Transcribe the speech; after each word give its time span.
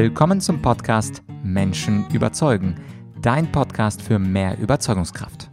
Willkommen 0.00 0.40
zum 0.40 0.62
Podcast 0.62 1.24
Menschen 1.42 2.08
überzeugen, 2.10 2.76
dein 3.20 3.50
Podcast 3.50 4.00
für 4.00 4.20
mehr 4.20 4.56
Überzeugungskraft. 4.56 5.50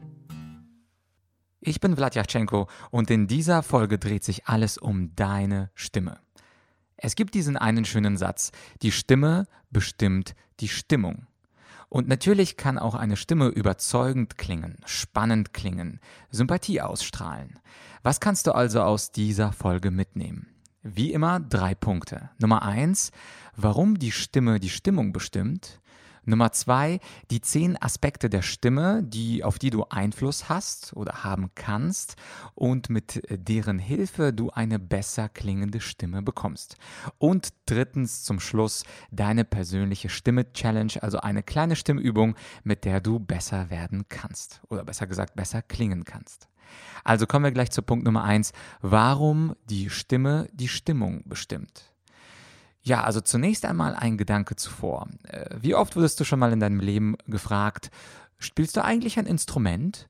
Ich 1.61 1.79
bin 1.79 1.95
Vladyachenko 1.95 2.68
und 2.91 3.09
in 3.09 3.25
dieser 3.25 3.63
Folge 3.63 3.97
dreht 3.97 4.23
sich 4.23 4.45
alles 4.45 4.77
um 4.77 5.16
deine 5.16 5.71
Stimme. 5.73 6.20
Es 6.95 7.16
gibt 7.16 7.34
diesen 7.34 7.57
einen 7.57 7.86
schönen 7.86 8.18
Satz, 8.18 8.52
die 8.84 8.91
Stimme 8.91 9.47
bestimmt 9.71 10.36
die 10.59 10.68
Stimmung. 10.68 11.25
Und 11.89 12.07
natürlich 12.07 12.55
kann 12.55 12.77
auch 12.77 12.93
eine 12.93 13.16
Stimme 13.16 13.48
überzeugend 13.48 14.38
klingen, 14.38 14.77
spannend 14.86 15.55
klingen, 15.55 16.00
Sympathie 16.30 16.82
ausstrahlen. 16.82 17.57
Was 18.04 18.20
kannst 18.20 18.46
du 18.46 18.52
also 18.52 18.84
aus 18.84 19.12
dieser 19.12 19.52
Folge 19.54 19.89
mitnehmen? 19.89 20.54
Wie 20.88 21.13
immer 21.13 21.39
drei 21.39 21.73
Punkte. 21.73 22.29
Nummer 22.38 22.61
eins, 22.61 23.11
warum 23.55 23.97
die 23.97 24.11
Stimme 24.11 24.60
die 24.60 24.69
Stimmung 24.69 25.14
bestimmt. 25.14 25.82
Nummer 26.25 26.52
zwei, 26.52 27.00
die 27.32 27.42
zehn 27.42 27.82
Aspekte 27.82 28.29
der 28.29 28.42
Stimme, 28.42 29.04
die, 29.04 29.43
auf 29.43 29.60
die 29.60 29.70
du 29.70 29.86
Einfluss 29.89 30.50
hast 30.50 30.93
oder 30.93 31.24
haben 31.24 31.52
kannst 31.56 32.16
und 32.53 32.89
mit 32.89 33.22
deren 33.30 33.80
Hilfe 33.80 34.33
du 34.33 34.50
eine 34.50 34.80
besser 34.80 35.30
klingende 35.30 35.80
Stimme 35.80 36.22
bekommst. 36.22 36.78
Und 37.17 37.53
drittens 37.66 38.23
zum 38.23 38.39
Schluss 38.39 38.83
deine 39.11 39.45
persönliche 39.45 40.09
Stimme-Challenge, 40.09 40.94
also 41.02 41.19
eine 41.19 41.44
kleine 41.44 41.75
Stimmübung, 41.75 42.36
mit 42.64 42.86
der 42.86 43.02
du 43.02 43.19
besser 43.19 43.69
werden 43.69 44.05
kannst 44.09 44.61
oder 44.69 44.83
besser 44.83 45.08
gesagt 45.08 45.36
besser 45.36 45.61
klingen 45.61 46.03
kannst. 46.03 46.47
Also 47.03 47.28
kommen 47.28 47.45
wir 47.45 47.52
gleich 47.52 47.72
zu 47.72 47.81
Punkt 47.81 48.05
Nummer 48.05 48.23
eins, 48.23 48.52
warum 48.81 49.55
die 49.69 49.89
Stimme 49.89 50.47
die 50.52 50.67
Stimmung 50.67 51.23
bestimmt. 51.25 51.94
Ja, 52.86 53.03
also 53.03 53.20
zunächst 53.20 53.66
einmal 53.66 53.95
ein 53.95 54.16
Gedanke 54.16 54.56
zuvor. 54.56 55.08
Äh, 55.23 55.56
wie 55.59 55.73
oft 55.73 55.95
wurdest 55.95 56.19
du 56.19 56.23
schon 56.23 56.38
mal 56.38 56.53
in 56.53 56.59
deinem 56.59 56.80
Leben 56.80 57.17
gefragt, 57.25 57.89
spielst 58.38 58.77
du 58.77 58.83
eigentlich 58.83 59.17
ein 59.17 59.25
Instrument? 59.25 60.08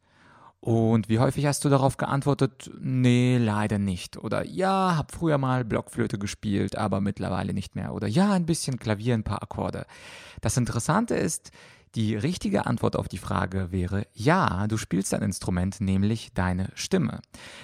Und 0.59 1.08
wie 1.08 1.20
häufig 1.20 1.45
hast 1.45 1.64
du 1.64 1.70
darauf 1.70 1.95
geantwortet, 1.95 2.72
nee, 2.82 3.38
leider 3.38 3.78
nicht. 3.78 4.17
Oder 4.17 4.44
ja, 4.45 4.98
hab 4.98 5.14
früher 5.14 5.38
mal 5.38 5.64
Blockflöte 5.64 6.17
gespielt, 6.17 6.76
aber 6.76 7.00
mittlerweile 7.00 7.54
nicht 7.54 7.76
mehr. 7.76 7.94
Oder 7.94 8.08
ja, 8.08 8.34
ein 8.34 8.45
bisschen 8.45 8.78
Klavier, 8.78 9.14
ein 9.14 9.23
paar 9.23 9.44
Akkorde. 9.44 9.86
Das 10.42 10.58
Interessante 10.58 11.16
ist, 11.16 11.52
die 11.94 12.16
richtige 12.16 12.66
Antwort 12.66 12.98
auf 12.98 13.08
die 13.08 13.20
Frage 13.20 13.72
wäre 13.72 14.06
ja, 14.14 14.67
du 14.67 14.76
spielst 14.76 15.14
ein 15.14 15.22
Instrument, 15.22 15.80
nämlich 15.80 16.34
deine 16.34 16.70
Stimme. 16.73 17.22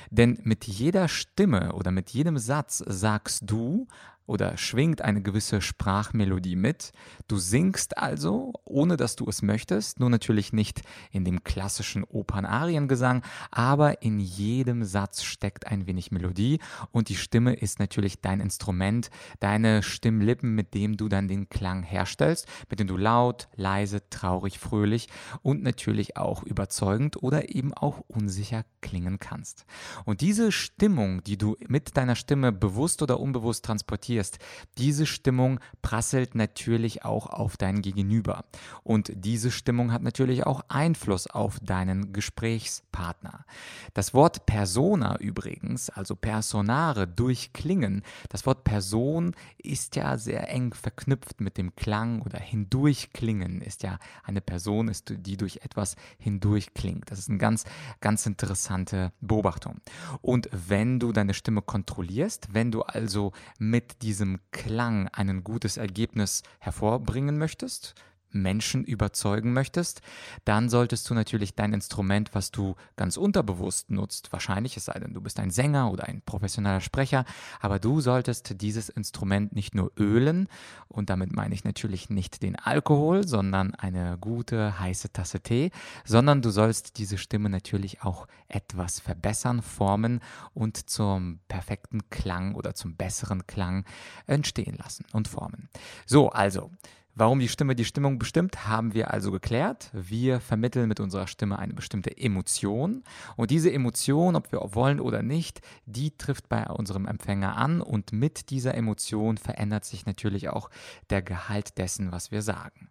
Denn 0.09 0.39
mit 0.43 0.67
jeder 0.67 1.09
Stimme 1.09 1.73
oder 1.73 1.91
mit 1.91 2.11
jedem 2.11 2.37
Satz 2.37 2.81
sagst 2.87 3.43
du 3.45 3.87
oder 4.25 4.57
schwingt 4.57 5.01
eine 5.01 5.21
gewisse 5.21 5.61
Sprachmelodie 5.61 6.55
mit. 6.55 6.91
Du 7.27 7.37
singst 7.37 7.97
also, 7.97 8.53
ohne 8.63 8.95
dass 8.97 9.15
du 9.15 9.27
es 9.27 9.41
möchtest, 9.41 9.99
nur 9.99 10.09
natürlich 10.09 10.53
nicht 10.53 10.83
in 11.11 11.25
dem 11.25 11.43
klassischen 11.43 12.03
Opernariengesang, 12.03 13.23
aber 13.49 14.01
in 14.01 14.19
jedem 14.19 14.83
Satz 14.83 15.23
steckt 15.23 15.67
ein 15.67 15.87
wenig 15.87 16.11
Melodie 16.11 16.59
und 16.91 17.09
die 17.09 17.15
Stimme 17.15 17.53
ist 17.55 17.79
natürlich 17.79 18.21
dein 18.21 18.39
Instrument, 18.39 19.09
deine 19.39 19.83
Stimmlippen, 19.83 20.55
mit 20.55 20.73
dem 20.73 20.97
du 20.97 21.09
dann 21.09 21.27
den 21.27 21.49
Klang 21.49 21.83
herstellst, 21.83 22.47
mit 22.69 22.79
dem 22.79 22.87
du 22.87 22.97
laut, 22.97 23.49
leise, 23.55 24.09
traurig, 24.09 24.59
fröhlich 24.59 25.07
und 25.41 25.63
natürlich 25.63 26.17
auch 26.17 26.43
überzeugend 26.43 27.21
oder 27.21 27.53
eben 27.53 27.73
auch 27.73 27.99
unsicher 28.07 28.63
klingen 28.81 29.19
kannst. 29.19 29.65
Und 30.05 30.21
diese 30.21 30.51
Stimmung, 30.51 31.23
die 31.23 31.37
du 31.37 31.57
mit 31.67 31.97
deiner 31.97 32.15
Stimme 32.15 32.51
bewusst 32.51 33.01
oder 33.01 33.19
unbewusst 33.19 33.65
transportierst, 33.65 34.10
reagierst. 34.11 34.39
Diese 34.77 35.05
Stimmung 35.05 35.59
prasselt 35.81 36.35
natürlich 36.35 37.05
auch 37.05 37.27
auf 37.27 37.57
dein 37.57 37.81
Gegenüber. 37.81 38.43
Und 38.83 39.11
diese 39.15 39.51
Stimmung 39.51 39.91
hat 39.91 40.01
natürlich 40.01 40.45
auch 40.45 40.61
Einfluss 40.67 41.27
auf 41.27 41.59
deinen 41.59 42.13
Gesprächspartner. 42.13 43.45
Das 43.93 44.13
Wort 44.13 44.45
Persona 44.45 45.17
übrigens, 45.17 45.89
also 45.89 46.15
Personare, 46.15 47.07
durchklingen, 47.07 48.03
das 48.29 48.45
Wort 48.45 48.63
Person 48.63 49.35
ist 49.57 49.95
ja 49.95 50.17
sehr 50.17 50.49
eng 50.49 50.73
verknüpft 50.73 51.41
mit 51.41 51.57
dem 51.57 51.75
Klang 51.75 52.21
oder 52.21 52.39
hindurchklingen 52.39 53.61
ist 53.61 53.83
ja 53.83 53.97
eine 54.23 54.41
Person, 54.41 54.87
ist, 54.87 55.13
die 55.15 55.37
durch 55.37 55.59
etwas 55.63 55.95
hindurchklingt. 56.17 57.09
Das 57.11 57.19
ist 57.19 57.29
eine 57.29 57.37
ganz, 57.37 57.65
ganz 57.99 58.25
interessante 58.25 59.11
Beobachtung. 59.21 59.79
Und 60.21 60.49
wenn 60.51 60.99
du 60.99 61.11
deine 61.11 61.33
Stimme 61.33 61.61
kontrollierst, 61.61 62.49
wenn 62.53 62.71
du 62.71 62.81
also 62.83 63.31
mit 63.57 64.00
diesem 64.01 64.39
Klang 64.51 65.07
ein 65.09 65.43
gutes 65.43 65.77
Ergebnis 65.77 66.43
hervorbringen 66.59 67.37
möchtest, 67.37 67.95
Menschen 68.31 68.83
überzeugen 68.83 69.53
möchtest, 69.53 70.01
dann 70.45 70.69
solltest 70.69 71.09
du 71.09 71.13
natürlich 71.13 71.55
dein 71.55 71.73
Instrument, 71.73 72.33
was 72.33 72.51
du 72.51 72.75
ganz 72.95 73.17
unterbewusst 73.17 73.89
nutzt, 73.89 74.31
wahrscheinlich, 74.31 74.77
es 74.77 74.85
sei 74.85 74.99
denn, 74.99 75.13
du 75.13 75.21
bist 75.21 75.39
ein 75.39 75.51
Sänger 75.51 75.91
oder 75.91 76.05
ein 76.05 76.21
professioneller 76.21 76.81
Sprecher, 76.81 77.25
aber 77.59 77.79
du 77.79 78.01
solltest 78.01 78.61
dieses 78.61 78.89
Instrument 78.89 79.53
nicht 79.53 79.75
nur 79.75 79.91
ölen, 79.97 80.47
und 80.87 81.09
damit 81.09 81.33
meine 81.33 81.55
ich 81.55 81.63
natürlich 81.63 82.09
nicht 82.09 82.43
den 82.43 82.57
Alkohol, 82.57 83.25
sondern 83.27 83.75
eine 83.75 84.17
gute 84.19 84.79
heiße 84.79 85.13
Tasse 85.13 85.39
Tee, 85.39 85.71
sondern 86.05 86.41
du 86.41 86.49
sollst 86.49 86.97
diese 86.97 87.17
Stimme 87.17 87.49
natürlich 87.49 88.03
auch 88.03 88.27
etwas 88.47 88.99
verbessern, 88.99 89.61
formen 89.61 90.19
und 90.53 90.89
zum 90.89 91.39
perfekten 91.47 92.09
Klang 92.09 92.55
oder 92.55 92.75
zum 92.75 92.95
besseren 92.95 93.47
Klang 93.47 93.85
entstehen 94.27 94.77
lassen 94.77 95.05
und 95.13 95.27
formen. 95.27 95.69
So, 96.05 96.29
also, 96.29 96.71
Warum 97.13 97.39
die 97.39 97.49
Stimme 97.49 97.75
die 97.75 97.83
Stimmung 97.83 98.19
bestimmt, 98.19 98.67
haben 98.67 98.93
wir 98.93 99.11
also 99.11 99.31
geklärt. 99.31 99.89
Wir 99.91 100.39
vermitteln 100.39 100.87
mit 100.87 101.01
unserer 101.01 101.27
Stimme 101.27 101.59
eine 101.59 101.73
bestimmte 101.73 102.17
Emotion 102.17 103.03
und 103.35 103.51
diese 103.51 103.71
Emotion, 103.71 104.37
ob 104.37 104.51
wir 104.53 104.61
wollen 104.73 105.01
oder 105.01 105.21
nicht, 105.21 105.59
die 105.85 106.11
trifft 106.17 106.47
bei 106.47 106.65
unserem 106.67 107.05
Empfänger 107.07 107.57
an 107.57 107.81
und 107.81 108.13
mit 108.13 108.49
dieser 108.49 108.75
Emotion 108.75 109.37
verändert 109.37 109.83
sich 109.83 110.05
natürlich 110.05 110.47
auch 110.47 110.69
der 111.09 111.21
Gehalt 111.21 111.77
dessen, 111.77 112.13
was 112.13 112.31
wir 112.31 112.41
sagen. 112.41 112.89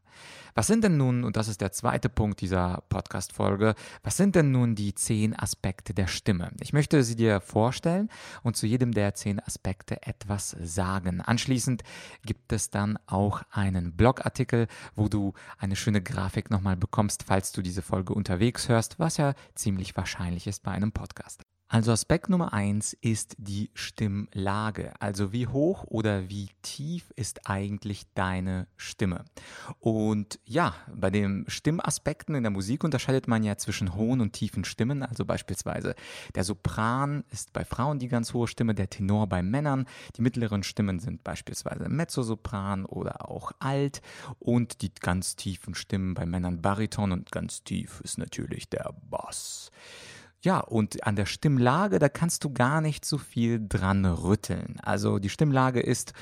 Was 0.55 0.67
sind 0.67 0.85
denn 0.85 0.97
nun, 0.97 1.25
und 1.25 1.37
das 1.37 1.49
ist 1.49 1.61
der 1.61 1.73
zweite 1.73 2.09
Punkt 2.09 2.41
dieser 2.41 2.83
Podcast-Folge, 2.89 3.75
was 4.03 4.17
sind 4.17 4.35
denn 4.35 4.51
nun 4.51 4.75
die 4.75 4.95
zehn 4.95 5.39
Aspekte 5.39 5.95
der 5.95 6.09
Stimme? 6.09 6.51
Ich 6.61 6.73
möchte 6.73 7.03
sie 7.05 7.17
dir 7.17 7.41
vorstellen 7.41 8.09
und 8.43 8.57
zu 8.57 8.67
jedem 8.67 8.93
der 8.93 9.15
zehn 9.15 9.41
Aspekte 9.41 10.03
etwas 10.03 10.57
sagen. 10.61 11.21
Anschließend 11.21 11.83
gibt 12.25 12.53
es 12.53 12.71
dann 12.71 12.99
auch 13.07 13.43
einen 13.51 13.97
Blogartikel, 14.11 14.67
wo 14.97 15.09
du 15.09 15.35
eine 15.59 15.77
schöne 15.77 16.03
Grafik 16.03 16.51
nochmal 16.51 16.77
bekommst, 16.77 17.23
falls 17.23 17.53
du 17.53 17.63
diese 17.63 17.83
Folge 17.83 18.13
unterwegs 18.13 18.69
hörst, 18.69 18.99
was 18.99 19.17
ja 19.19 19.35
ziemlich 19.55 19.97
wahrscheinlich 19.97 20.47
ist 20.49 20.63
bei 20.65 20.73
einem 20.73 20.91
Podcast. 20.93 21.45
Also 21.73 21.93
Aspekt 21.93 22.29
Nummer 22.29 22.53
eins 22.53 22.95
ist 23.01 23.37
die 23.39 23.71
Stimmlage. 23.75 24.93
Also 24.99 25.33
wie 25.33 25.47
hoch 25.47 25.85
oder 25.85 26.29
wie 26.29 26.49
tief 26.63 27.13
ist 27.15 27.49
eigentlich 27.49 28.13
deine 28.15 28.67
Stimme? 28.77 29.25
Und 29.79 30.41
ja, 30.45 30.75
bei 30.93 31.11
den 31.11 31.45
Stimmaspekten 31.47 32.35
in 32.35 32.43
der 32.43 32.51
Musik 32.51 32.83
unterscheidet 32.83 33.29
man 33.29 33.45
ja 33.45 33.57
zwischen 33.57 33.95
hohen 33.95 34.21
und 34.21 34.33
tiefen 34.33 34.65
Stimmen. 34.65 35.05
Also 35.05 35.25
beispielsweise 35.25 35.95
der 36.35 36.43
Sopran 36.43 37.23
ist 37.31 37.53
bei 37.53 37.65
Frauen 37.65 38.01
die 38.01 38.09
ganz 38.09 38.35
hohe 38.35 38.49
Stimme, 38.49 38.75
der 38.75 38.91
Tenor 38.91 39.29
bei 39.29 39.41
Männern. 39.41 39.87
Die 40.17 40.23
mittleren 40.23 40.65
Stimmen 40.65 40.99
sind 40.99 41.23
beispielsweise 41.23 41.89
Mezzosopran 41.89 42.85
oder 42.85 43.31
auch 43.31 43.53
Alt. 43.61 44.03
Und 44.41 44.83
die 44.83 44.93
ganz 44.93 45.37
tiefen 45.37 45.77
Stimmen 45.77 46.15
bei 46.15 46.27
Männern 46.27 46.63
Bariton 46.63 47.13
und 47.13 47.31
ganz 47.31 47.63
tief 47.63 48.01
ist 48.01 48.19
natürlich 48.19 48.69
der 48.69 48.93
Bass. 49.09 49.71
Ja, 50.43 50.61
und 50.61 51.07
an 51.07 51.17
der 51.17 51.27
Stimmlage, 51.27 51.99
da 51.99 52.09
kannst 52.09 52.45
du 52.45 52.51
gar 52.51 52.81
nicht 52.81 53.05
so 53.05 53.19
viel 53.19 53.61
dran 53.69 54.07
rütteln. 54.07 54.79
Also 54.83 55.19
die 55.19 55.29
Stimmlage 55.29 55.81
ist 55.81 56.15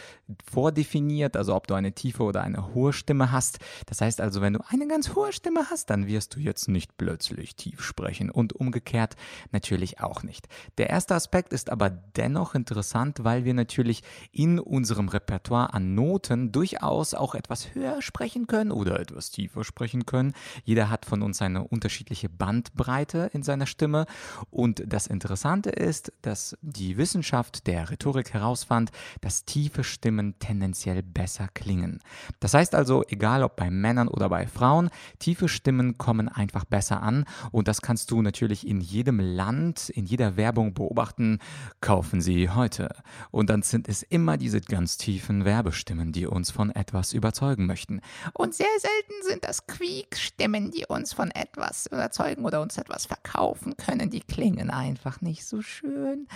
vordefiniert, 0.45 1.37
also 1.37 1.55
ob 1.55 1.69
du 1.69 1.75
eine 1.75 1.93
tiefe 1.93 2.25
oder 2.25 2.43
eine 2.43 2.75
hohe 2.75 2.93
Stimme 2.93 3.31
hast. 3.31 3.61
Das 3.87 4.01
heißt 4.01 4.21
also, 4.21 4.41
wenn 4.41 4.55
du 4.55 4.61
eine 4.69 4.89
ganz 4.89 5.15
hohe 5.15 5.33
Stimme 5.33 5.71
hast, 5.71 5.91
dann 5.91 6.09
wirst 6.09 6.35
du 6.35 6.41
jetzt 6.41 6.67
nicht 6.67 6.97
plötzlich 6.97 7.55
tief 7.55 7.81
sprechen 7.81 8.29
und 8.29 8.55
umgekehrt 8.55 9.15
natürlich 9.53 10.01
auch 10.01 10.25
nicht. 10.25 10.49
Der 10.79 10.91
erste 10.91 11.15
Aspekt 11.15 11.53
ist 11.53 11.71
aber 11.71 11.89
dennoch 11.89 12.57
interessant, 12.57 13.23
weil 13.23 13.45
wir 13.45 13.55
natürlich 13.55 14.03
in 14.33 14.59
unserem 14.59 15.09
Repertoire 15.09 15.73
an 15.75 15.95
Noten 15.95 16.51
durchaus 16.51 17.15
auch 17.15 17.37
etwas 17.37 17.73
höher 17.73 18.03
sprechen 18.03 18.49
können 18.49 18.73
oder 18.73 18.99
etwas 18.99 19.31
tiefer 19.31 19.63
sprechen 19.63 20.07
können. 20.07 20.35
Jeder 20.65 20.91
hat 20.91 21.07
von 21.07 21.23
uns 21.23 21.41
eine 21.41 21.63
unterschiedliche 21.63 22.29
Bandbreite 22.29 23.31
in 23.33 23.45
seiner 23.45 23.67
Stimme 23.67 24.08
Und 24.51 24.83
das 24.87 25.07
Interessante 25.07 25.71
ist, 25.71 26.13
dass 26.23 26.57
die 26.63 26.97
Wissenschaft 26.97 27.67
der 27.67 27.91
Rhetorik 27.91 28.33
herausfand, 28.33 28.91
dass 29.21 29.45
tiefe 29.45 29.85
Stimmen 29.85 30.39
tendenziell 30.39 31.03
besser 31.03 31.49
klingen. 31.55 32.01
Das 32.41 32.55
heißt 32.55 32.75
also, 32.75 33.05
egal 33.09 33.43
ob 33.43 33.57
bei 33.57 33.71
Männern 33.71 34.09
oder 34.09 34.29
bei 34.29 34.47
Frauen, 34.47 34.91
tiefe 35.19 35.49
Stimmen 35.49 35.99
kommen 35.99 36.29
einfach 36.29 36.65
besser 36.65 37.03
an 37.03 37.25
und 37.53 37.69
das 37.69 37.83
kannst 37.83 38.11
du 38.11 38.23
natürlich 38.23 38.67
in 38.67 38.81
jedem 38.81 39.21
Land, 39.21 39.89
in 39.91 40.07
jeder 40.07 40.37
Werbung 40.37 40.75
beobachten. 40.75 41.39
Kaufen 41.81 42.21
Sie 42.21 42.51
heute. 42.51 42.91
Und 43.31 43.51
dann 43.51 43.63
sind 43.63 43.89
es 43.89 44.03
immer 44.03 44.37
diese 44.37 44.61
ganz 44.61 44.97
tiefen 44.97 45.45
Werbestimmen, 45.45 46.13
die 46.13 46.27
uns 46.27 46.51
von 46.51 46.71
etwas 46.71 47.13
überzeugen 47.13 47.67
möchten. 47.67 48.01
Und 48.33 48.55
sehr 48.55 48.67
selten 48.79 49.23
sind 49.23 49.45
das 49.45 49.67
Quiek-Stimmen, 49.67 50.71
die 50.71 50.87
uns 50.87 51.13
von 51.13 51.31
etwas 51.31 51.87
überzeugen 51.87 52.45
oder 52.45 52.63
uns 52.63 52.79
etwas 52.79 53.07
verkaufen 53.07 53.77
können. 53.77 53.98
Die 54.07 54.21
klingen 54.21 54.71
einfach 54.71 55.21
nicht 55.21 55.45
so 55.45 55.63
schön. 55.63 56.29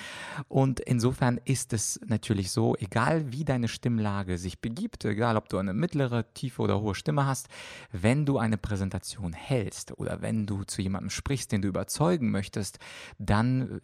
Und 0.49 0.81
insofern 0.81 1.41
ist 1.45 1.73
es 1.73 2.01
natürlich 2.07 2.51
so, 2.51 2.77
egal 2.77 3.33
wie 3.33 3.45
deine 3.45 3.69
Stimmlage 3.69 4.39
sich 4.39 4.61
begibt, 4.61 5.05
egal 5.05 5.37
ob 5.37 5.49
du 5.49 5.59
eine 5.59 5.73
mittlere, 5.73 6.33
tiefe 6.35 6.63
oder 6.63 6.81
hohe 6.81 6.95
Stimme 6.95 7.27
hast, 7.27 7.49
wenn 7.93 8.27
du 8.27 8.39
eine 8.39 8.59
Präsentation 8.59 9.33
hältst 9.33 9.99
oder 9.99 10.23
wenn 10.23 10.47
du 10.47 10.65
zu 10.65 10.83
jemandem 10.83 11.11
sprichst, 11.11 11.53
den 11.53 11.63
du 11.63 11.69
überzeugen 11.69 12.31
möchtest, 12.31 12.79
dann 13.19 13.81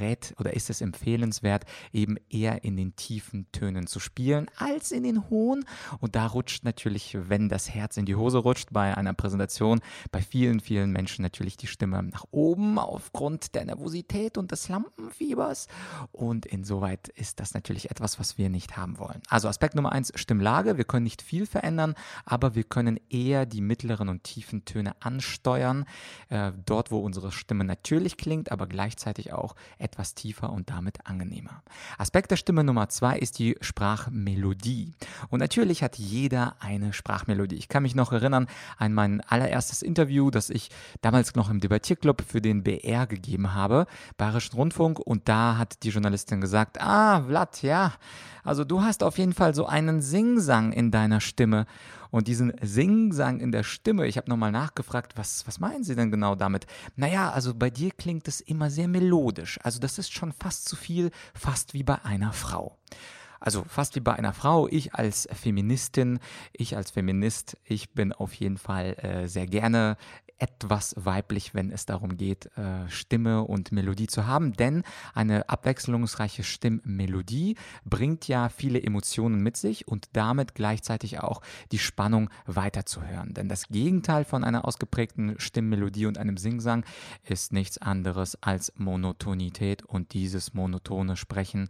rät 0.00 0.34
oder 0.38 0.54
ist 0.54 0.70
es 0.70 0.80
empfehlenswert, 0.80 1.64
eben 1.92 2.16
eher 2.30 2.64
in 2.64 2.76
den 2.76 2.96
tiefen 2.96 3.50
Tönen 3.52 3.86
zu 3.86 4.00
spielen 4.00 4.46
als 4.56 4.92
in 4.92 5.02
den 5.02 5.28
hohen. 5.28 5.64
Und 6.00 6.14
da 6.16 6.26
rutscht 6.26 6.64
natürlich, 6.64 7.16
wenn 7.28 7.48
das 7.48 7.70
Herz 7.70 7.96
in 7.96 8.06
die 8.06 8.16
Hose 8.16 8.38
rutscht 8.38 8.68
bei 8.72 8.96
einer 8.96 9.14
Präsentation, 9.14 9.80
bei 10.10 10.22
vielen, 10.22 10.60
vielen 10.60 10.92
Menschen 10.92 11.22
natürlich 11.22 11.56
die 11.56 11.66
Stimme 11.66 12.02
nach 12.02 12.24
oben 12.30 12.78
aufgrund 13.16 13.54
der 13.54 13.64
Nervosität 13.64 14.36
und 14.36 14.52
des 14.52 14.68
Lampenfiebers. 14.68 15.68
Und 16.12 16.44
insoweit 16.44 17.08
ist 17.08 17.40
das 17.40 17.54
natürlich 17.54 17.90
etwas, 17.90 18.20
was 18.20 18.36
wir 18.36 18.50
nicht 18.50 18.76
haben 18.76 18.98
wollen. 18.98 19.22
Also 19.30 19.48
Aspekt 19.48 19.74
Nummer 19.74 19.92
eins, 19.92 20.12
Stimmlage. 20.16 20.76
Wir 20.76 20.84
können 20.84 21.04
nicht 21.04 21.22
viel 21.22 21.46
verändern, 21.46 21.94
aber 22.26 22.54
wir 22.54 22.64
können 22.64 23.00
eher 23.08 23.46
die 23.46 23.62
mittleren 23.62 24.10
und 24.10 24.22
tiefen 24.22 24.66
Töne 24.66 24.94
ansteuern, 25.00 25.86
äh, 26.28 26.52
dort, 26.66 26.90
wo 26.90 26.98
unsere 26.98 27.32
Stimme 27.32 27.64
natürlich 27.64 28.18
klingt, 28.18 28.52
aber 28.52 28.66
gleichzeitig 28.66 29.32
auch 29.32 29.54
etwas 29.78 30.14
tiefer 30.14 30.52
und 30.52 30.68
damit 30.68 31.06
angenehmer. 31.06 31.62
Aspekt 31.96 32.30
der 32.30 32.36
Stimme 32.36 32.64
Nummer 32.64 32.90
zwei 32.90 33.18
ist 33.18 33.38
die 33.38 33.56
Sprachmelodie. 33.62 34.92
Und 35.30 35.38
natürlich 35.38 35.82
hat 35.82 35.96
jeder 35.96 36.56
eine 36.60 36.92
Sprachmelodie. 36.92 37.56
Ich 37.56 37.68
kann 37.68 37.82
mich 37.82 37.94
noch 37.94 38.12
erinnern 38.12 38.46
an 38.76 38.92
mein 38.92 39.22
allererstes 39.22 39.80
Interview, 39.80 40.30
das 40.30 40.50
ich 40.50 40.68
damals 41.00 41.34
noch 41.34 41.48
im 41.48 41.60
Debattierclub 41.60 42.20
für 42.20 42.42
den 42.42 42.62
BR 42.62 43.05
gegeben 43.06 43.54
habe, 43.54 43.86
Bayerischen 44.16 44.56
Rundfunk. 44.56 44.98
Und 44.98 45.28
da 45.28 45.58
hat 45.58 45.82
die 45.82 45.90
Journalistin 45.90 46.40
gesagt, 46.40 46.80
ah, 46.80 47.22
Vlad, 47.22 47.62
ja, 47.62 47.92
also 48.44 48.64
du 48.64 48.82
hast 48.82 49.02
auf 49.02 49.18
jeden 49.18 49.32
Fall 49.32 49.54
so 49.54 49.66
einen 49.66 50.00
Singsang 50.00 50.72
in 50.72 50.90
deiner 50.90 51.20
Stimme. 51.20 51.66
Und 52.10 52.28
diesen 52.28 52.52
Singsang 52.62 53.40
in 53.40 53.52
der 53.52 53.64
Stimme, 53.64 54.06
ich 54.06 54.16
habe 54.16 54.30
nochmal 54.30 54.52
nachgefragt, 54.52 55.16
was, 55.16 55.46
was 55.46 55.58
meinen 55.58 55.84
Sie 55.84 55.96
denn 55.96 56.10
genau 56.10 56.34
damit? 56.34 56.66
Naja, 56.94 57.30
also 57.30 57.54
bei 57.54 57.70
dir 57.70 57.90
klingt 57.90 58.28
es 58.28 58.40
immer 58.40 58.70
sehr 58.70 58.88
melodisch. 58.88 59.58
Also 59.62 59.80
das 59.80 59.98
ist 59.98 60.12
schon 60.12 60.32
fast 60.32 60.68
zu 60.68 60.76
viel, 60.76 61.10
fast 61.34 61.74
wie 61.74 61.82
bei 61.82 62.02
einer 62.04 62.32
Frau. 62.32 62.76
Also 63.40 63.64
fast 63.64 63.94
wie 63.96 64.00
bei 64.00 64.14
einer 64.14 64.32
Frau. 64.32 64.66
Ich 64.68 64.94
als 64.94 65.28
Feministin, 65.32 66.20
ich 66.52 66.76
als 66.76 66.90
Feminist, 66.90 67.56
ich 67.64 67.90
bin 67.90 68.12
auf 68.12 68.32
jeden 68.34 68.56
Fall 68.58 68.94
äh, 68.94 69.28
sehr 69.28 69.46
gerne 69.46 69.96
etwas 70.38 70.94
weiblich, 70.98 71.54
wenn 71.54 71.70
es 71.70 71.86
darum 71.86 72.16
geht, 72.16 72.46
äh, 72.56 72.88
Stimme 72.88 73.42
und 73.42 73.72
Melodie 73.72 74.06
zu 74.06 74.26
haben. 74.26 74.52
Denn 74.52 74.82
eine 75.14 75.48
abwechslungsreiche 75.48 76.44
Stimmmelodie 76.44 77.56
bringt 77.84 78.28
ja 78.28 78.48
viele 78.48 78.82
Emotionen 78.82 79.42
mit 79.42 79.56
sich 79.56 79.88
und 79.88 80.08
damit 80.12 80.54
gleichzeitig 80.54 81.20
auch 81.20 81.40
die 81.72 81.78
Spannung 81.78 82.30
weiterzuhören. 82.46 83.34
Denn 83.34 83.48
das 83.48 83.68
Gegenteil 83.68 84.24
von 84.24 84.44
einer 84.44 84.66
ausgeprägten 84.66 85.36
Stimmmelodie 85.38 86.06
und 86.06 86.18
einem 86.18 86.36
Singsang 86.36 86.84
ist 87.24 87.52
nichts 87.52 87.78
anderes 87.78 88.40
als 88.42 88.72
Monotonität 88.76 89.84
und 89.84 90.12
dieses 90.12 90.54
monotone 90.54 91.16
Sprechen, 91.16 91.68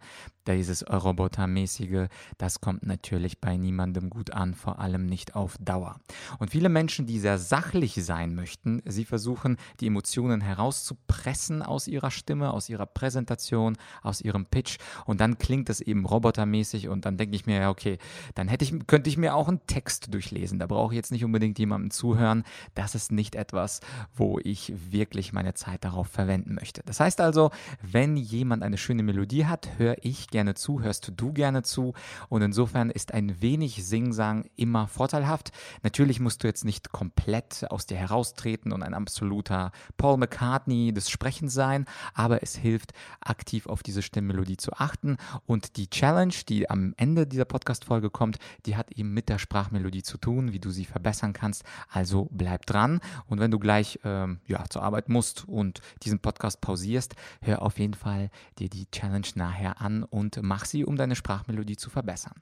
dieses 0.55 0.87
Robotermäßige, 0.87 2.07
das 2.37 2.61
kommt 2.61 2.85
natürlich 2.85 3.39
bei 3.39 3.57
niemandem 3.57 4.09
gut 4.09 4.31
an, 4.31 4.53
vor 4.53 4.79
allem 4.79 5.05
nicht 5.05 5.35
auf 5.35 5.57
Dauer. 5.59 5.99
Und 6.39 6.51
viele 6.51 6.69
Menschen, 6.69 7.05
die 7.05 7.19
sehr 7.19 7.37
sachlich 7.37 7.93
sein 7.95 8.35
möchten. 8.35 8.81
Sie 8.85 9.05
versuchen, 9.05 9.57
die 9.79 9.87
Emotionen 9.87 10.41
herauszupressen 10.41 11.61
aus 11.61 11.87
ihrer 11.87 12.11
Stimme, 12.11 12.51
aus 12.51 12.69
ihrer 12.69 12.85
Präsentation, 12.85 13.77
aus 14.01 14.21
ihrem 14.21 14.45
Pitch 14.45 14.77
und 15.05 15.21
dann 15.21 15.37
klingt 15.37 15.69
es 15.69 15.81
eben 15.81 16.05
robotermäßig 16.05 16.87
und 16.87 17.05
dann 17.05 17.17
denke 17.17 17.35
ich 17.35 17.45
mir, 17.45 17.61
ja, 17.61 17.69
okay, 17.69 17.97
dann 18.35 18.47
hätte 18.47 18.65
ich, 18.65 18.87
könnte 18.87 19.09
ich 19.09 19.17
mir 19.17 19.35
auch 19.35 19.47
einen 19.47 19.65
Text 19.67 20.13
durchlesen. 20.13 20.59
Da 20.59 20.67
brauche 20.67 20.93
ich 20.93 20.97
jetzt 20.97 21.11
nicht 21.11 21.25
unbedingt 21.25 21.59
jemandem 21.59 21.91
zuhören. 21.91 22.43
Das 22.75 22.95
ist 22.95 23.11
nicht 23.11 23.35
etwas, 23.35 23.81
wo 24.15 24.39
ich 24.39 24.73
wirklich 24.91 25.33
meine 25.33 25.53
Zeit 25.53 25.83
darauf 25.83 26.07
verwenden 26.07 26.55
möchte. 26.55 26.81
Das 26.85 26.99
heißt 26.99 27.21
also, 27.21 27.51
wenn 27.81 28.17
jemand 28.17 28.63
eine 28.63 28.77
schöne 28.77 29.03
Melodie 29.03 29.45
hat, 29.45 29.69
höre 29.77 29.97
ich 30.01 30.27
gerne 30.27 30.36
zu, 30.55 30.81
hörst 30.81 31.11
du 31.15 31.33
gerne 31.33 31.63
zu 31.63 31.93
und 32.29 32.41
insofern 32.41 32.89
ist 32.89 33.13
ein 33.13 33.41
wenig 33.41 33.85
Singsang 33.85 34.45
immer 34.55 34.87
vorteilhaft. 34.87 35.51
Natürlich 35.83 36.19
musst 36.19 36.43
du 36.43 36.47
jetzt 36.47 36.65
nicht 36.65 36.91
komplett 36.91 37.65
aus 37.69 37.85
dir 37.85 37.97
heraustreten 37.97 38.71
und 38.71 38.83
ein 38.83 38.93
absoluter 38.93 39.71
Paul 39.97 40.17
McCartney 40.17 40.93
des 40.93 41.09
Sprechens 41.09 41.53
sein, 41.53 41.85
aber 42.13 42.43
es 42.43 42.55
hilft, 42.55 42.93
aktiv 43.21 43.67
auf 43.67 43.83
diese 43.83 44.01
Stimmmelodie 44.01 44.57
zu 44.57 44.73
achten. 44.73 45.17
Und 45.45 45.77
die 45.77 45.89
Challenge, 45.89 46.33
die 46.47 46.69
am 46.69 46.93
Ende 46.97 47.27
dieser 47.27 47.45
Podcast-Folge 47.45 48.09
kommt, 48.09 48.37
die 48.65 48.75
hat 48.75 48.91
eben 48.91 49.13
mit 49.13 49.29
der 49.29 49.39
Sprachmelodie 49.39 50.03
zu 50.03 50.17
tun, 50.17 50.53
wie 50.53 50.59
du 50.59 50.69
sie 50.69 50.85
verbessern 50.85 51.33
kannst. 51.33 51.63
Also 51.89 52.27
bleib 52.31 52.65
dran. 52.65 52.99
Und 53.27 53.39
wenn 53.39 53.51
du 53.51 53.59
gleich 53.59 53.99
ähm, 54.03 54.39
ja, 54.47 54.65
zur 54.69 54.83
Arbeit 54.83 55.09
musst 55.09 55.47
und 55.47 55.81
diesen 56.03 56.19
Podcast 56.19 56.61
pausierst, 56.61 57.15
hör 57.41 57.61
auf 57.61 57.79
jeden 57.79 57.93
Fall 57.93 58.29
dir 58.59 58.69
die 58.69 58.89
Challenge 58.91 59.27
nachher 59.35 59.81
an 59.81 60.03
und 60.03 60.26
mach 60.41 60.65
sie, 60.65 60.85
um 60.85 60.95
deine 60.95 61.15
Sprachmelodie 61.15 61.77
zu 61.77 61.89
verbessern. 61.89 62.33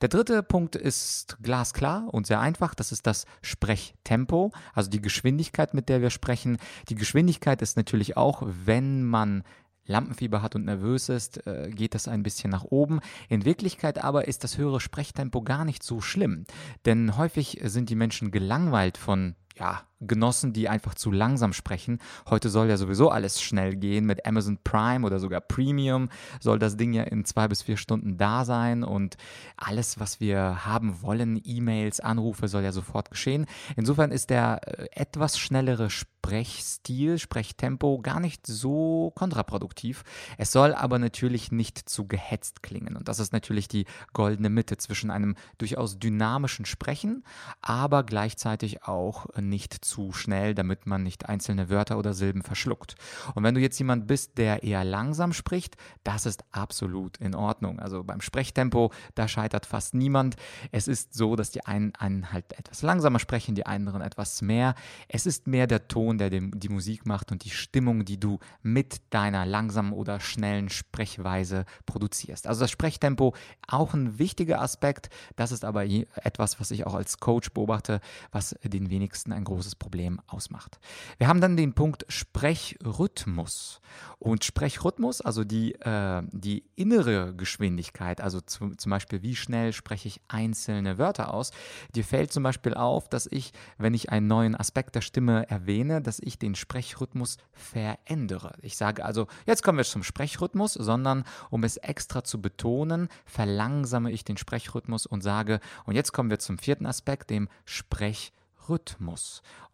Der 0.00 0.08
dritte 0.08 0.42
Punkt 0.42 0.76
ist 0.76 1.38
glasklar 1.42 2.08
und 2.12 2.26
sehr 2.26 2.40
einfach. 2.40 2.74
Das 2.74 2.92
ist 2.92 3.06
das 3.06 3.26
Sprechtempo, 3.42 4.52
also 4.74 4.90
die 4.90 5.00
Geschwindigkeit 5.00 5.26
Geschwindigkeit, 5.26 5.74
mit 5.74 5.88
der 5.88 6.02
wir 6.02 6.10
sprechen. 6.10 6.58
Die 6.88 6.94
Geschwindigkeit 6.94 7.62
ist 7.62 7.76
natürlich 7.76 8.16
auch, 8.16 8.42
wenn 8.46 9.02
man 9.02 9.42
Lampenfieber 9.86 10.42
hat 10.42 10.54
und 10.54 10.64
nervös 10.64 11.08
ist, 11.08 11.46
äh, 11.46 11.70
geht 11.70 11.94
das 11.94 12.08
ein 12.08 12.22
bisschen 12.22 12.50
nach 12.50 12.64
oben. 12.64 13.00
In 13.28 13.44
Wirklichkeit 13.44 14.02
aber 14.02 14.28
ist 14.28 14.44
das 14.44 14.58
höhere 14.58 14.80
Sprechtempo 14.80 15.42
gar 15.42 15.64
nicht 15.64 15.82
so 15.82 16.00
schlimm, 16.00 16.44
denn 16.84 17.16
häufig 17.16 17.60
sind 17.64 17.88
die 17.88 17.94
Menschen 17.94 18.30
gelangweilt 18.30 18.98
von 18.98 19.36
ja, 19.58 19.82
Genossen, 20.00 20.52
die 20.52 20.68
einfach 20.68 20.94
zu 20.94 21.10
langsam 21.10 21.52
sprechen. 21.52 21.98
Heute 22.28 22.50
soll 22.50 22.68
ja 22.68 22.76
sowieso 22.76 23.10
alles 23.10 23.40
schnell 23.40 23.76
gehen. 23.76 24.04
Mit 24.04 24.26
Amazon 24.26 24.58
Prime 24.62 25.06
oder 25.06 25.18
sogar 25.18 25.40
Premium 25.40 26.10
soll 26.40 26.58
das 26.58 26.76
Ding 26.76 26.92
ja 26.92 27.04
in 27.04 27.24
zwei 27.24 27.48
bis 27.48 27.62
vier 27.62 27.76
Stunden 27.76 28.18
da 28.18 28.44
sein 28.44 28.84
und 28.84 29.16
alles, 29.56 29.98
was 29.98 30.20
wir 30.20 30.66
haben 30.66 31.00
wollen, 31.02 31.40
E-Mails, 31.44 32.00
Anrufe, 32.00 32.48
soll 32.48 32.62
ja 32.62 32.72
sofort 32.72 33.10
geschehen. 33.10 33.46
Insofern 33.76 34.10
ist 34.10 34.30
der 34.30 34.60
äh, 34.66 34.88
etwas 34.92 35.38
schnellere 35.38 35.88
Sprechstil, 36.26 37.18
Sprechtempo 37.18 38.00
gar 38.00 38.18
nicht 38.18 38.46
so 38.46 39.12
kontraproduktiv. 39.14 40.02
Es 40.38 40.50
soll 40.50 40.74
aber 40.74 40.98
natürlich 40.98 41.52
nicht 41.52 41.88
zu 41.88 42.08
gehetzt 42.08 42.62
klingen. 42.64 42.96
Und 42.96 43.08
das 43.08 43.20
ist 43.20 43.32
natürlich 43.32 43.68
die 43.68 43.86
goldene 44.12 44.50
Mitte 44.50 44.76
zwischen 44.76 45.10
einem 45.10 45.36
durchaus 45.58 45.98
dynamischen 45.98 46.66
Sprechen, 46.66 47.24
aber 47.62 48.02
gleichzeitig 48.02 48.82
auch 48.82 49.26
nicht 49.36 49.85
zu 49.88 50.12
schnell, 50.12 50.54
damit 50.54 50.86
man 50.86 51.02
nicht 51.02 51.28
einzelne 51.28 51.70
Wörter 51.70 51.98
oder 51.98 52.14
Silben 52.14 52.42
verschluckt. 52.42 52.96
Und 53.34 53.44
wenn 53.44 53.54
du 53.54 53.60
jetzt 53.60 53.78
jemand 53.78 54.06
bist, 54.06 54.38
der 54.38 54.62
eher 54.62 54.84
langsam 54.84 55.32
spricht, 55.32 55.76
das 56.04 56.26
ist 56.26 56.44
absolut 56.50 57.16
in 57.18 57.34
Ordnung. 57.34 57.80
Also 57.80 58.04
beim 58.04 58.20
Sprechtempo, 58.20 58.92
da 59.14 59.28
scheitert 59.28 59.66
fast 59.66 59.94
niemand. 59.94 60.36
Es 60.72 60.88
ist 60.88 61.14
so, 61.14 61.36
dass 61.36 61.50
die 61.50 61.64
einen, 61.64 61.94
einen 61.94 62.32
halt 62.32 62.52
etwas 62.58 62.82
langsamer 62.82 63.18
sprechen, 63.18 63.54
die 63.54 63.66
anderen 63.66 64.02
etwas 64.02 64.42
mehr. 64.42 64.74
Es 65.08 65.26
ist 65.26 65.46
mehr 65.46 65.66
der 65.66 65.88
Ton, 65.88 66.18
der 66.18 66.30
dem, 66.30 66.58
die 66.58 66.68
Musik 66.68 67.06
macht 67.06 67.32
und 67.32 67.44
die 67.44 67.50
Stimmung, 67.50 68.04
die 68.04 68.18
du 68.18 68.38
mit 68.62 69.00
deiner 69.10 69.46
langsamen 69.46 69.92
oder 69.92 70.20
schnellen 70.20 70.68
Sprechweise 70.68 71.64
produzierst. 71.86 72.46
Also 72.46 72.60
das 72.62 72.70
Sprechtempo 72.70 73.34
auch 73.66 73.94
ein 73.94 74.18
wichtiger 74.18 74.60
Aspekt. 74.60 75.10
Das 75.36 75.52
ist 75.52 75.64
aber 75.64 75.84
etwas, 75.84 76.60
was 76.60 76.70
ich 76.70 76.86
auch 76.86 76.94
als 76.94 77.18
Coach 77.18 77.50
beobachte, 77.52 78.00
was 78.32 78.56
den 78.62 78.90
wenigsten 78.90 79.32
ein 79.32 79.44
großes 79.44 79.75
Problem 79.78 80.20
ausmacht. 80.26 80.78
Wir 81.18 81.28
haben 81.28 81.40
dann 81.40 81.56
den 81.56 81.74
Punkt 81.74 82.04
Sprechrhythmus. 82.08 83.80
Und 84.18 84.44
Sprechrhythmus, 84.44 85.20
also 85.20 85.44
die, 85.44 85.74
äh, 85.74 86.22
die 86.32 86.64
innere 86.74 87.34
Geschwindigkeit, 87.34 88.20
also 88.20 88.40
zu, 88.40 88.74
zum 88.74 88.90
Beispiel, 88.90 89.22
wie 89.22 89.36
schnell 89.36 89.72
spreche 89.72 90.08
ich 90.08 90.20
einzelne 90.28 90.98
Wörter 90.98 91.32
aus, 91.32 91.50
dir 91.94 92.04
fällt 92.04 92.32
zum 92.32 92.42
Beispiel 92.42 92.74
auf, 92.74 93.08
dass 93.08 93.26
ich, 93.30 93.52
wenn 93.78 93.94
ich 93.94 94.10
einen 94.10 94.26
neuen 94.26 94.54
Aspekt 94.54 94.94
der 94.94 95.00
Stimme 95.00 95.48
erwähne, 95.50 96.00
dass 96.00 96.18
ich 96.18 96.38
den 96.38 96.54
Sprechrhythmus 96.54 97.36
verändere. 97.52 98.54
Ich 98.62 98.76
sage 98.76 99.04
also, 99.04 99.26
jetzt 99.46 99.62
kommen 99.62 99.78
wir 99.78 99.84
zum 99.84 100.02
Sprechrhythmus, 100.02 100.74
sondern 100.74 101.24
um 101.50 101.64
es 101.64 101.76
extra 101.76 102.24
zu 102.24 102.40
betonen, 102.40 103.08
verlangsame 103.24 104.10
ich 104.10 104.24
den 104.24 104.36
Sprechrhythmus 104.36 105.06
und 105.06 105.22
sage, 105.22 105.60
und 105.84 105.94
jetzt 105.94 106.12
kommen 106.12 106.30
wir 106.30 106.38
zum 106.38 106.58
vierten 106.58 106.86
Aspekt, 106.86 107.30
dem 107.30 107.48
Sprechrhythmus. 107.64 108.32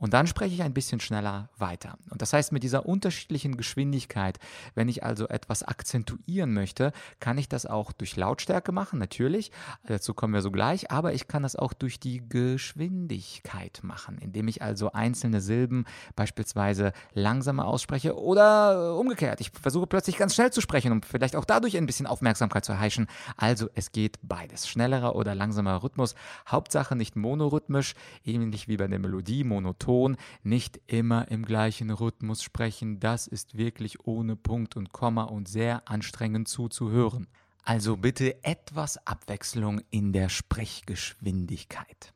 Und 0.03 0.15
dann 0.15 0.27
spreche 0.27 0.53
ich 0.53 0.63
ein 0.63 0.75
bisschen 0.75 0.99
schneller 0.99 1.49
weiter. 1.57 1.97
Und 2.11 2.23
das 2.23 2.33
heißt, 2.33 2.51
mit 2.51 2.65
dieser 2.65 2.87
unterschiedlichen 2.87 3.57
Geschwindigkeit, 3.57 4.41
wenn 4.75 4.89
ich 4.89 5.05
also 5.05 5.29
etwas 5.29 5.63
akzentuieren 5.63 6.53
möchte, 6.53 6.93
kann 7.21 7.39
ich 7.39 7.49
das 7.49 7.67
auch 7.67 7.93
durch 7.93 8.17
Lautstärke 8.17 8.73
machen, 8.73 8.99
natürlich. 8.99 9.53
Dazu 9.87 10.13
kommen 10.13 10.35
wir 10.35 10.43
so 10.43 10.51
gleich. 10.51 10.91
Aber 10.91 11.15
ich 11.15 11.29
kann 11.29 11.45
das 11.45 11.55
auch 11.55 11.73
durch 11.73 12.01
die 12.01 12.29
Geschwindigkeit 12.29 13.79
machen, 13.83 14.19
indem 14.19 14.49
ich 14.49 14.61
also 14.61 14.91
einzelne 14.91 15.41
Silben 15.41 15.85
beispielsweise 16.17 16.93
langsamer 17.15 17.67
ausspreche 17.67 18.19
oder 18.19 18.99
umgekehrt. 18.99 19.41
Ich 19.41 19.53
versuche 19.53 19.87
plötzlich 19.87 20.17
ganz 20.17 20.35
schnell 20.35 20.53
zu 20.53 20.61
sprechen, 20.61 20.91
um 20.91 21.03
vielleicht 21.03 21.37
auch 21.37 21.45
dadurch 21.45 21.77
ein 21.77 21.87
bisschen 21.87 22.09
Aufmerksamkeit 22.09 22.65
zu 22.65 22.73
erheischen. 22.73 23.07
Also 23.37 23.69
es 23.75 23.93
geht 23.93 24.19
beides. 24.23 24.69
Schnellerer 24.69 25.15
oder 25.15 25.37
langsamer 25.37 25.83
Rhythmus. 25.83 26.17
Hauptsache 26.49 26.97
nicht 26.97 27.15
monorhythmisch, 27.15 27.95
ähnlich 28.25 28.67
wie 28.67 28.77
bei 28.83 28.89
der 28.89 28.99
Melodie, 28.99 29.45
monoton 29.45 30.15
Ton 30.15 30.17
nicht 30.43 30.81
immer 30.89 31.31
im 31.31 31.45
gleichen 31.45 31.91
Rhythmus 31.91 32.43
sprechen. 32.43 32.99
Das 32.99 33.29
ist 33.29 33.57
wirklich 33.57 34.09
ohne 34.09 34.35
Punkt 34.35 34.77
und 34.77 34.91
Komma 34.91 35.23
und 35.23 35.47
sehr 35.47 35.89
anstrengend 35.89 36.49
zuzuhören. 36.49 37.29
Also 37.63 37.97
bitte 37.97 38.43
etwas 38.43 39.07
Abwechslung 39.07 39.83
in 39.91 40.13
der 40.13 40.29
Sprechgeschwindigkeit. 40.29 42.13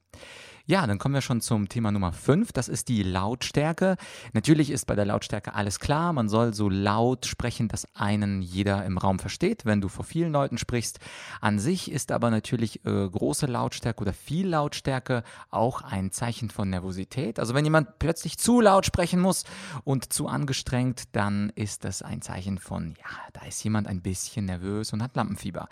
Ja, 0.68 0.84
dann 0.84 0.98
kommen 0.98 1.14
wir 1.14 1.20
schon 1.20 1.40
zum 1.40 1.68
Thema 1.68 1.92
Nummer 1.92 2.10
5. 2.12 2.50
Das 2.50 2.66
ist 2.66 2.88
die 2.88 3.04
Lautstärke. 3.04 3.96
Natürlich 4.32 4.70
ist 4.70 4.88
bei 4.88 4.96
der 4.96 5.04
Lautstärke 5.04 5.54
alles 5.54 5.78
klar. 5.78 6.12
Man 6.12 6.28
soll 6.28 6.54
so 6.54 6.68
laut 6.68 7.24
sprechen, 7.24 7.68
dass 7.68 7.86
einen 7.94 8.42
jeder 8.42 8.84
im 8.84 8.98
Raum 8.98 9.20
versteht, 9.20 9.64
wenn 9.64 9.80
du 9.80 9.86
vor 9.86 10.04
vielen 10.04 10.32
Leuten 10.32 10.58
sprichst. 10.58 10.98
An 11.40 11.60
sich 11.60 11.88
ist 11.88 12.10
aber 12.10 12.30
natürlich 12.30 12.84
äh, 12.84 13.08
große 13.08 13.46
Lautstärke 13.46 14.00
oder 14.00 14.12
viel 14.12 14.48
Lautstärke 14.48 15.22
auch 15.50 15.82
ein 15.82 16.10
Zeichen 16.10 16.50
von 16.50 16.68
Nervosität. 16.68 17.38
Also 17.38 17.54
wenn 17.54 17.64
jemand 17.64 18.00
plötzlich 18.00 18.36
zu 18.36 18.60
laut 18.60 18.86
sprechen 18.86 19.20
muss 19.20 19.44
und 19.84 20.12
zu 20.12 20.26
angestrengt, 20.26 21.04
dann 21.12 21.52
ist 21.54 21.84
das 21.84 22.02
ein 22.02 22.22
Zeichen 22.22 22.58
von, 22.58 22.96
ja, 22.98 23.16
da 23.34 23.46
ist 23.46 23.62
jemand 23.62 23.86
ein 23.86 24.02
bisschen 24.02 24.46
nervös 24.46 24.92
und 24.92 25.00
hat 25.00 25.14
Lampenfieber. 25.14 25.68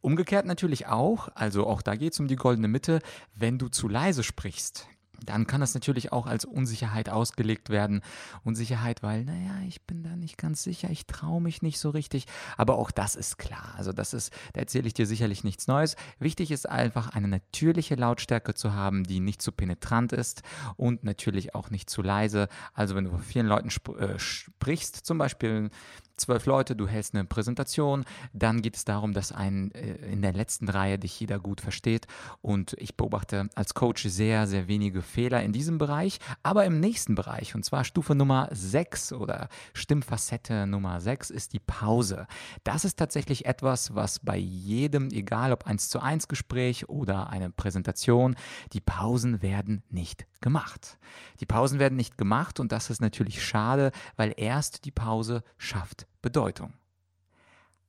Umgekehrt 0.00 0.46
natürlich 0.46 0.86
auch, 0.86 1.28
also 1.34 1.66
auch 1.66 1.82
da 1.82 1.96
geht 1.96 2.14
es 2.14 2.20
um 2.20 2.28
die 2.28 2.36
goldene 2.36 2.68
Mitte, 2.68 3.00
wenn 3.34 3.58
du 3.58 3.68
zu 3.68 3.88
leise 3.88 4.22
sprichst 4.22 4.37
sprichst, 4.38 4.86
dann 5.24 5.48
kann 5.48 5.60
das 5.60 5.74
natürlich 5.74 6.12
auch 6.12 6.26
als 6.26 6.44
Unsicherheit 6.44 7.08
ausgelegt 7.08 7.70
werden. 7.70 8.02
Unsicherheit, 8.44 9.02
weil, 9.02 9.24
naja, 9.24 9.66
ich 9.66 9.82
bin 9.82 10.04
da 10.04 10.14
nicht 10.14 10.38
ganz 10.38 10.62
sicher, 10.62 10.90
ich 10.90 11.06
traue 11.06 11.40
mich 11.40 11.60
nicht 11.60 11.80
so 11.80 11.90
richtig. 11.90 12.26
Aber 12.56 12.78
auch 12.78 12.92
das 12.92 13.16
ist 13.16 13.36
klar. 13.36 13.74
Also 13.76 13.92
das 13.92 14.14
ist, 14.14 14.32
da 14.52 14.60
erzähle 14.60 14.86
ich 14.86 14.94
dir 14.94 15.06
sicherlich 15.06 15.42
nichts 15.42 15.66
Neues. 15.66 15.96
Wichtig 16.20 16.52
ist 16.52 16.68
einfach, 16.68 17.08
eine 17.08 17.26
natürliche 17.26 17.96
Lautstärke 17.96 18.54
zu 18.54 18.74
haben, 18.74 19.02
die 19.02 19.18
nicht 19.18 19.42
zu 19.42 19.50
penetrant 19.50 20.12
ist 20.12 20.42
und 20.76 21.02
natürlich 21.02 21.52
auch 21.56 21.70
nicht 21.70 21.90
zu 21.90 22.00
leise. 22.00 22.46
Also 22.72 22.94
wenn 22.94 23.04
du 23.04 23.10
vor 23.10 23.18
vielen 23.18 23.48
Leuten 23.48 23.70
sp 23.74 23.98
äh, 23.98 24.20
sprichst, 24.20 24.94
zum 25.04 25.18
Beispiel 25.18 25.70
zwölf 26.20 26.46
Leute, 26.46 26.76
du 26.76 26.86
hältst 26.86 27.14
eine 27.14 27.24
Präsentation, 27.24 28.04
dann 28.32 28.62
geht 28.62 28.76
es 28.76 28.84
darum, 28.84 29.12
dass 29.12 29.32
ein 29.32 29.72
äh, 29.72 29.94
in 30.12 30.22
der 30.22 30.32
letzten 30.32 30.68
Reihe 30.68 30.98
dich 30.98 31.18
jeder 31.20 31.38
gut 31.38 31.60
versteht 31.60 32.06
und 32.42 32.74
ich 32.78 32.96
beobachte 32.96 33.48
als 33.54 33.74
Coach 33.74 34.04
sehr, 34.04 34.46
sehr 34.46 34.68
wenige 34.68 35.02
Fehler 35.02 35.42
in 35.42 35.52
diesem 35.52 35.78
Bereich, 35.78 36.18
aber 36.42 36.64
im 36.64 36.80
nächsten 36.80 37.14
Bereich 37.14 37.54
und 37.54 37.64
zwar 37.64 37.84
Stufe 37.84 38.14
Nummer 38.14 38.48
6 38.50 39.12
oder 39.12 39.48
Stimmfacette 39.72 40.66
Nummer 40.66 41.00
6 41.00 41.30
ist 41.30 41.52
die 41.52 41.60
Pause. 41.60 42.26
Das 42.64 42.84
ist 42.84 42.98
tatsächlich 42.98 43.46
etwas, 43.46 43.94
was 43.94 44.18
bei 44.18 44.36
jedem, 44.36 45.10
egal 45.10 45.52
ob 45.52 45.66
1 45.66 45.88
zu 45.88 46.00
1 46.00 46.28
Gespräch 46.28 46.88
oder 46.88 47.30
eine 47.30 47.50
Präsentation, 47.50 48.36
die 48.72 48.80
Pausen 48.80 49.42
werden 49.42 49.82
nicht 49.88 50.26
gemacht. 50.40 50.98
Die 51.40 51.46
Pausen 51.46 51.78
werden 51.78 51.96
nicht 51.96 52.18
gemacht 52.18 52.60
und 52.60 52.72
das 52.72 52.90
ist 52.90 53.00
natürlich 53.00 53.44
schade, 53.44 53.92
weil 54.16 54.34
erst 54.36 54.84
die 54.84 54.90
Pause 54.90 55.42
schafft 55.56 56.07
Bedeutung. 56.28 56.74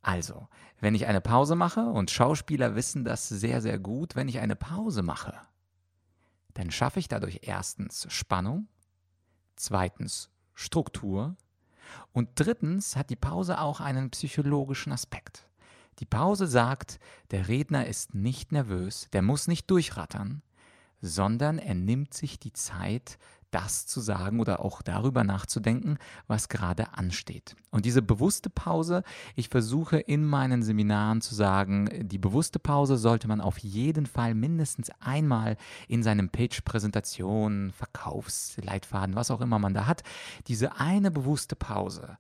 Also, 0.02 0.48
wenn 0.80 0.96
ich 0.96 1.08
eine 1.08 1.20
Pause 1.20 1.56
mache, 1.56 1.82
und 1.82 2.10
Schauspieler 2.10 2.74
wissen 2.74 3.04
das 3.04 3.28
sehr, 3.28 3.62
sehr 3.62 3.80
gut, 3.80 4.16
wenn 4.16 4.30
ich 4.30 4.40
eine 4.40 4.56
Pause 4.56 5.04
mache, 5.04 5.34
dann 6.54 6.72
schaffe 6.72 7.00
ich 7.00 7.10
dadurch 7.10 7.42
erstens 7.44 8.08
Spannung, 8.10 8.70
zweitens 9.58 10.30
Struktur 10.54 11.36
und 12.14 12.30
drittens 12.36 12.96
hat 12.96 13.10
die 13.10 13.18
Pause 13.18 13.60
auch 13.60 13.82
einen 13.82 14.10
psychologischen 14.12 14.94
Aspekt. 14.94 15.50
Die 16.00 16.06
Pause 16.06 16.48
sagt, 16.48 16.98
der 17.32 17.50
Redner 17.50 17.86
ist 17.86 18.16
nicht 18.16 18.54
nervös, 18.54 19.10
der 19.12 19.22
muss 19.22 19.50
nicht 19.50 19.70
durchrattern, 19.70 20.42
sondern 21.02 21.60
er 21.60 21.76
nimmt 21.76 22.14
sich 22.14 22.40
die 22.40 22.54
Zeit, 22.54 23.18
das 23.52 23.86
zu 23.86 24.00
sagen 24.00 24.40
oder 24.40 24.64
auch 24.64 24.82
darüber 24.82 25.24
nachzudenken, 25.24 25.98
was 26.28 26.50
gerade 26.50 26.94
ansteht. 26.94 27.56
Und 27.72 27.86
diese 27.86 28.02
bewusste 28.02 28.50
Pause, 28.50 29.04
ich 29.36 29.50
versuche 29.50 29.98
in 30.00 30.26
meinen 30.26 30.64
Seminaren 30.64 31.22
zu 31.22 31.36
sagen, 31.36 31.90
die 32.08 32.18
bewusste 32.18 32.60
Pause 32.60 32.98
sollte 32.98 33.28
man 33.28 33.42
auf 33.42 33.58
jeden 33.60 34.06
Fall 34.06 34.34
mindestens 34.34 34.92
einmal 35.00 35.58
in 35.88 36.04
seinem 36.04 36.30
Page-Präsentation, 36.30 37.72
Verkaufsleitfaden, 37.72 39.16
was 39.16 39.32
auch 39.32 39.42
immer 39.42 39.60
man 39.60 39.74
da 39.74 39.88
hat, 39.88 40.04
diese 40.48 40.78
eine 40.80 41.12
bewusste 41.12 41.56
Pause 41.56 42.18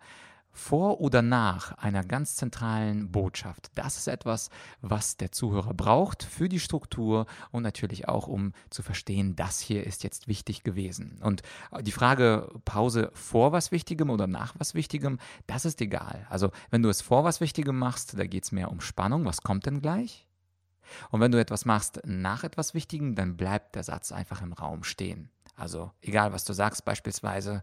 vor 0.51 0.99
oder 1.01 1.21
nach 1.21 1.77
einer 1.77 2.03
ganz 2.03 2.35
zentralen 2.35 3.11
Botschaft. 3.11 3.71
Das 3.75 3.97
ist 3.97 4.07
etwas, 4.07 4.49
was 4.81 5.17
der 5.17 5.31
Zuhörer 5.31 5.73
braucht 5.73 6.23
für 6.23 6.49
die 6.49 6.59
Struktur 6.59 7.25
und 7.51 7.63
natürlich 7.63 8.07
auch, 8.07 8.27
um 8.27 8.53
zu 8.69 8.83
verstehen, 8.83 9.35
das 9.35 9.59
hier 9.59 9.85
ist 9.85 10.03
jetzt 10.03 10.27
wichtig 10.27 10.63
gewesen. 10.63 11.19
Und 11.21 11.41
die 11.81 11.91
Frage 11.91 12.49
Pause 12.65 13.11
vor 13.13 13.51
was 13.51 13.71
Wichtigem 13.71 14.09
oder 14.09 14.27
nach 14.27 14.55
was 14.57 14.73
Wichtigem, 14.73 15.19
das 15.47 15.65
ist 15.65 15.81
egal. 15.81 16.25
Also 16.29 16.51
wenn 16.69 16.83
du 16.83 16.89
es 16.89 17.01
vor 17.01 17.23
was 17.23 17.41
Wichtigem 17.41 17.77
machst, 17.77 18.17
da 18.17 18.25
geht 18.25 18.43
es 18.43 18.51
mehr 18.51 18.71
um 18.71 18.81
Spannung. 18.81 19.25
Was 19.25 19.41
kommt 19.41 19.65
denn 19.65 19.81
gleich? 19.81 20.27
Und 21.11 21.21
wenn 21.21 21.31
du 21.31 21.39
etwas 21.39 21.65
machst 21.65 22.01
nach 22.05 22.43
etwas 22.43 22.73
Wichtigem, 22.73 23.15
dann 23.15 23.37
bleibt 23.37 23.75
der 23.75 23.83
Satz 23.83 24.11
einfach 24.11 24.41
im 24.41 24.53
Raum 24.53 24.83
stehen. 24.83 25.29
Also 25.59 25.91
egal, 26.01 26.31
was 26.31 26.45
du 26.45 26.53
sagst 26.53 26.85
beispielsweise. 26.85 27.61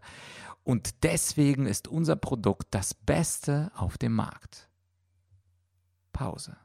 Und 0.63 1.03
deswegen 1.03 1.65
ist 1.65 1.87
unser 1.87 2.15
Produkt 2.15 2.67
das 2.71 2.93
Beste 2.93 3.71
auf 3.75 3.97
dem 3.97 4.13
Markt. 4.13 4.69
Pause. 6.13 6.57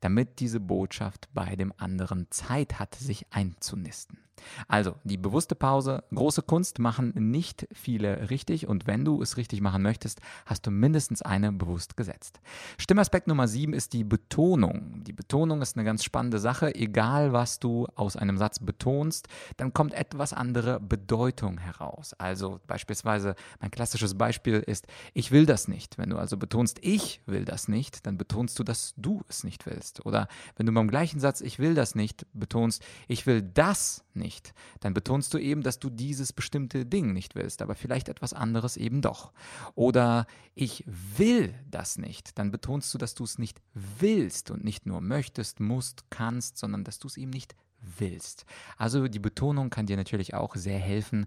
Damit 0.00 0.38
diese 0.38 0.60
Botschaft 0.60 1.28
bei 1.34 1.56
dem 1.56 1.72
anderen 1.76 2.30
Zeit 2.30 2.78
hat, 2.78 2.94
sich 2.94 3.26
einzunisten. 3.32 4.27
Also, 4.66 4.94
die 5.04 5.16
bewusste 5.16 5.54
Pause, 5.54 6.04
große 6.14 6.42
Kunst 6.42 6.78
machen 6.78 7.12
nicht 7.14 7.66
viele 7.72 8.30
richtig 8.30 8.66
und 8.66 8.86
wenn 8.86 9.04
du 9.04 9.22
es 9.22 9.36
richtig 9.36 9.60
machen 9.60 9.82
möchtest, 9.82 10.20
hast 10.46 10.66
du 10.66 10.70
mindestens 10.70 11.22
eine 11.22 11.52
bewusst 11.52 11.96
gesetzt. 11.96 12.40
Stimmaspekt 12.78 13.26
Nummer 13.28 13.48
7 13.48 13.72
ist 13.72 13.92
die 13.92 14.04
Betonung. 14.04 15.02
Die 15.04 15.12
Betonung 15.12 15.62
ist 15.62 15.76
eine 15.76 15.84
ganz 15.84 16.04
spannende 16.04 16.38
Sache. 16.38 16.74
Egal, 16.74 17.32
was 17.32 17.58
du 17.58 17.86
aus 17.94 18.16
einem 18.16 18.38
Satz 18.38 18.58
betonst, 18.58 19.28
dann 19.56 19.72
kommt 19.72 19.94
etwas 19.94 20.32
andere 20.32 20.80
Bedeutung 20.80 21.58
heraus. 21.58 22.14
Also 22.14 22.60
beispielsweise, 22.66 23.34
mein 23.60 23.70
klassisches 23.70 24.16
Beispiel 24.16 24.60
ist, 24.60 24.86
ich 25.14 25.30
will 25.30 25.46
das 25.46 25.68
nicht. 25.68 25.98
Wenn 25.98 26.10
du 26.10 26.18
also 26.18 26.36
betonst, 26.36 26.78
ich 26.82 27.20
will 27.26 27.44
das 27.44 27.68
nicht, 27.68 28.06
dann 28.06 28.18
betonst 28.18 28.58
du, 28.58 28.64
dass 28.64 28.94
du 28.96 29.22
es 29.28 29.44
nicht 29.44 29.66
willst. 29.66 30.04
Oder 30.06 30.28
wenn 30.56 30.66
du 30.66 30.72
beim 30.72 30.88
gleichen 30.88 31.20
Satz, 31.20 31.40
ich 31.40 31.58
will 31.58 31.74
das 31.74 31.94
nicht, 31.94 32.26
betonst, 32.32 32.82
ich 33.06 33.26
will 33.26 33.42
das 33.42 34.04
nicht 34.14 34.27
nicht, 34.28 34.52
dann 34.80 34.92
betonst 34.92 35.32
du 35.32 35.38
eben, 35.38 35.62
dass 35.62 35.78
du 35.78 35.88
dieses 35.88 36.34
bestimmte 36.34 36.84
Ding 36.84 37.14
nicht 37.14 37.34
willst, 37.34 37.62
aber 37.62 37.74
vielleicht 37.74 38.10
etwas 38.10 38.34
anderes 38.34 38.76
eben 38.76 39.00
doch. 39.00 39.32
Oder 39.74 40.26
ich 40.54 40.84
will 40.86 41.54
das 41.70 41.96
nicht, 41.96 42.38
dann 42.38 42.50
betonst 42.50 42.92
du, 42.92 42.98
dass 42.98 43.14
du 43.14 43.24
es 43.24 43.38
nicht 43.38 43.62
willst 43.72 44.50
und 44.50 44.64
nicht 44.64 44.84
nur 44.84 45.00
möchtest, 45.00 45.60
musst, 45.60 46.10
kannst, 46.10 46.58
sondern 46.58 46.84
dass 46.84 46.98
du 46.98 47.08
es 47.08 47.16
eben 47.16 47.30
nicht 47.30 47.54
willst. 47.54 47.67
Also 48.76 49.08
die 49.08 49.18
Betonung 49.18 49.70
kann 49.70 49.86
dir 49.86 49.96
natürlich 49.96 50.34
auch 50.34 50.56
sehr 50.56 50.78
helfen, 50.78 51.26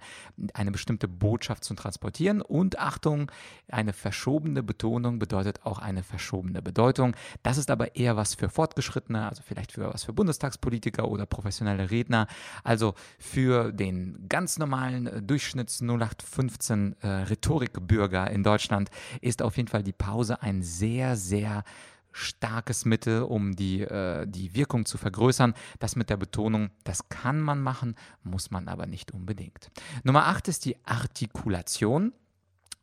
eine 0.53 0.71
bestimmte 0.71 1.07
Botschaft 1.07 1.63
zu 1.63 1.73
transportieren. 1.75 2.41
Und 2.41 2.79
Achtung, 2.79 3.31
eine 3.69 3.93
verschobene 3.93 4.63
Betonung 4.63 5.19
bedeutet 5.19 5.65
auch 5.65 5.79
eine 5.79 6.03
verschobene 6.03 6.61
Bedeutung. 6.61 7.15
Das 7.43 7.57
ist 7.57 7.71
aber 7.71 7.95
eher 7.95 8.15
was 8.15 8.35
für 8.35 8.49
Fortgeschrittene, 8.49 9.27
also 9.27 9.43
vielleicht 9.45 9.73
für 9.73 9.93
was 9.93 10.03
für 10.03 10.13
Bundestagspolitiker 10.13 11.07
oder 11.07 11.25
professionelle 11.25 11.91
Redner. 11.91 12.27
Also 12.63 12.95
für 13.19 13.71
den 13.71 14.27
ganz 14.29 14.57
normalen 14.57 15.07
äh, 15.07 15.21
Durchschnitts 15.21 15.81
0815 15.81 16.95
äh, 17.01 17.07
Rhetorikbürger 17.07 18.29
in 18.29 18.43
Deutschland 18.43 18.89
ist 19.21 19.41
auf 19.41 19.57
jeden 19.57 19.69
Fall 19.69 19.83
die 19.83 19.93
Pause 19.93 20.41
ein 20.41 20.61
sehr, 20.61 21.15
sehr 21.15 21.63
starkes 22.11 22.85
Mittel, 22.85 23.23
um 23.23 23.55
die, 23.55 23.81
äh, 23.81 24.25
die 24.27 24.53
Wirkung 24.55 24.85
zu 24.85 24.97
vergrößern. 24.97 25.53
Das 25.79 25.95
mit 25.95 26.09
der 26.09 26.17
Betonung, 26.17 26.69
das 26.83 27.09
kann 27.09 27.39
man 27.39 27.61
machen, 27.61 27.95
muss 28.23 28.51
man 28.51 28.67
aber 28.67 28.85
nicht 28.85 29.11
unbedingt. 29.11 29.71
Nummer 30.03 30.27
8 30.27 30.47
ist 30.47 30.65
die 30.65 30.77
Artikulation. 30.85 32.13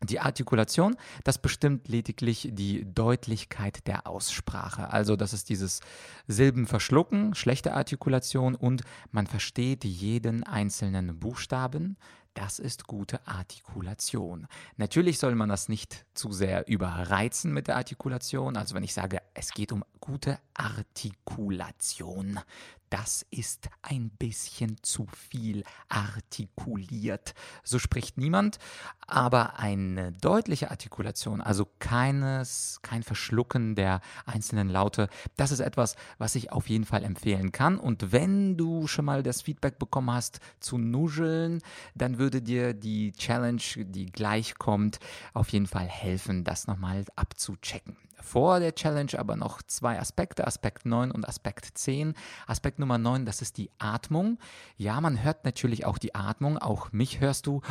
Die 0.05 0.21
Artikulation, 0.21 0.97
das 1.25 1.39
bestimmt 1.39 1.89
lediglich 1.89 2.51
die 2.53 2.87
Deutlichkeit 2.95 3.85
der 3.89 4.07
Aussprache. 4.07 4.93
Also 4.93 5.17
das 5.17 5.33
ist 5.33 5.49
dieses 5.49 5.81
Silbenverschlucken, 6.29 7.35
schlechte 7.35 7.75
Artikulation 7.75 8.55
und 8.55 8.83
man 9.11 9.27
versteht 9.27 9.85
jeden 9.85 10.45
einzelnen 10.45 11.19
Buchstaben, 11.19 11.97
das 12.39 12.61
ist 12.61 12.87
gute 12.87 13.27
Artikulation. 13.27 14.47
Natürlich 14.77 15.19
soll 15.19 15.35
man 15.35 15.49
das 15.49 15.69
nicht 15.69 16.07
zu 16.15 16.31
sehr 16.31 16.69
überreizen 16.69 17.53
mit 17.53 17.67
der 17.67 17.75
Artikulation. 17.75 18.57
Also 18.57 18.77
wenn 18.77 18.85
ich 18.85 18.95
sage, 18.95 19.21
es 19.35 19.51
geht 19.51 19.73
um 19.73 19.85
gute 19.99 20.39
Artikulation, 20.55 22.39
das 22.91 23.27
ist 23.31 23.69
ein 23.83 24.11
bisschen 24.11 24.77
zu 24.83 25.07
viel 25.07 25.65
artikuliert. 25.89 27.35
So 27.63 27.79
spricht 27.79 28.19
niemand, 28.19 28.59
aber 29.07 29.59
eine 29.59 30.13
deutliche 30.13 30.71
Artikulation, 30.71 31.41
also 31.41 31.67
keines, 31.79 32.81
kein 32.83 33.03
Verschlucken 33.03 33.75
der 33.75 34.01
einzelnen 34.27 34.69
Laute, 34.69 35.09
das 35.37 35.51
ist 35.51 35.61
etwas, 35.61 35.97
was 36.19 36.35
ich 36.35 36.53
auf 36.53 36.69
jeden 36.69 36.85
Fall 36.85 37.05
empfehlen 37.05 37.53
kann. 37.53 37.79
Und 37.79 38.13
wenn 38.13 38.57
du 38.57 38.87
schon 38.87 39.05
mal 39.05 39.23
das 39.23 39.43
Feedback 39.43 39.79
bekommen 39.79 40.11
hast 40.11 40.41
zu 40.61 40.79
nuscheln, 40.79 41.61
dann 41.95 42.19
würde 42.19 42.43
dir 42.43 42.75
die 42.75 43.13
Challenge, 43.13 43.63
die 43.77 44.07
gleich 44.07 44.57
kommt, 44.57 44.99
auf 45.35 45.51
jeden 45.51 45.67
Fall 45.67 45.87
helfen, 45.87 46.45
das 46.45 46.67
nochmal 46.67 47.05
abzuchecken 47.17 47.97
vor 48.21 48.61
der 48.61 48.75
Challenge 48.75 49.19
aber 49.19 49.37
noch 49.37 49.63
zwei 49.63 49.99
Aspekte, 49.99 50.47
Aspekt 50.47 50.87
9 50.87 51.11
und 51.11 51.29
Aspekt 51.29 51.67
10. 51.79 52.15
Aspekt 52.47 52.79
Nummer 52.79 52.99
9, 52.99 53.25
das 53.25 53.43
ist 53.43 53.57
die 53.57 53.71
Atmung. 53.79 54.39
Ja, 54.77 55.01
man 55.01 55.23
hört 55.23 55.45
natürlich 55.45 55.85
auch 55.87 55.99
die 55.99 56.15
Atmung, 56.15 56.59
auch 56.59 56.93
mich 56.93 57.21
hörst 57.21 57.47
du 57.47 57.63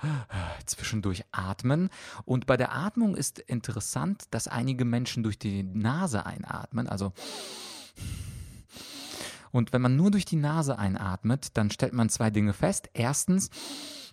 zwischendurch 0.66 1.24
atmen. 1.32 1.90
Und 2.24 2.46
bei 2.46 2.56
der 2.56 2.74
Atmung 2.74 3.16
ist 3.16 3.38
interessant, 3.38 4.24
dass 4.30 4.48
einige 4.48 4.84
Menschen 4.84 5.22
durch 5.22 5.38
die 5.38 5.62
Nase 5.62 6.26
einatmen, 6.26 6.88
also 6.88 7.12
und 9.52 9.74
wenn 9.74 9.82
man 9.82 9.96
nur 9.96 10.10
durch 10.10 10.24
die 10.24 10.36
Nase 10.36 10.78
einatmet, 10.78 11.56
dann 11.58 11.70
stellt 11.70 11.92
man 11.92 12.08
zwei 12.08 12.30
Dinge 12.30 12.54
fest. 12.54 12.88
Erstens, 12.94 13.50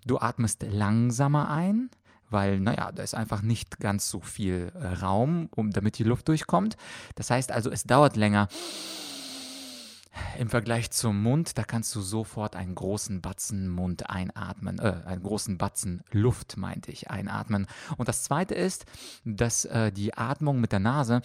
du 0.05 0.19
atmest 0.19 0.63
langsamer 0.63 1.49
ein, 1.49 1.89
weil, 2.29 2.59
naja, 2.59 2.91
da 2.91 3.03
ist 3.03 3.15
einfach 3.15 3.41
nicht 3.41 3.79
ganz 3.79 4.09
so 4.09 4.19
viel 4.19 4.71
äh, 4.75 4.87
Raum, 4.87 5.49
um, 5.55 5.71
damit 5.71 5.97
die 5.97 6.03
Luft 6.03 6.27
durchkommt. 6.27 6.77
Das 7.15 7.29
heißt 7.29 7.51
also, 7.51 7.71
es 7.71 7.83
dauert 7.83 8.15
länger. 8.15 8.47
Im 10.37 10.49
Vergleich 10.49 10.91
zum 10.91 11.21
Mund, 11.21 11.57
da 11.57 11.63
kannst 11.63 11.93
du 11.95 12.01
sofort 12.01 12.55
einen 12.55 12.75
großen 12.75 13.21
Batzen 13.21 13.69
Mund 13.69 14.09
einatmen, 14.09 14.79
äh, 14.79 15.01
einen 15.05 15.23
großen 15.23 15.57
Batzen 15.57 16.03
Luft, 16.11 16.57
meinte 16.57 16.91
ich, 16.91 17.09
einatmen. 17.09 17.67
Und 17.97 18.07
das 18.07 18.23
zweite 18.23 18.55
ist, 18.55 18.85
dass 19.23 19.65
äh, 19.65 19.91
die 19.91 20.15
Atmung 20.15 20.59
mit 20.59 20.71
der 20.71 20.79
Nase 20.79 21.21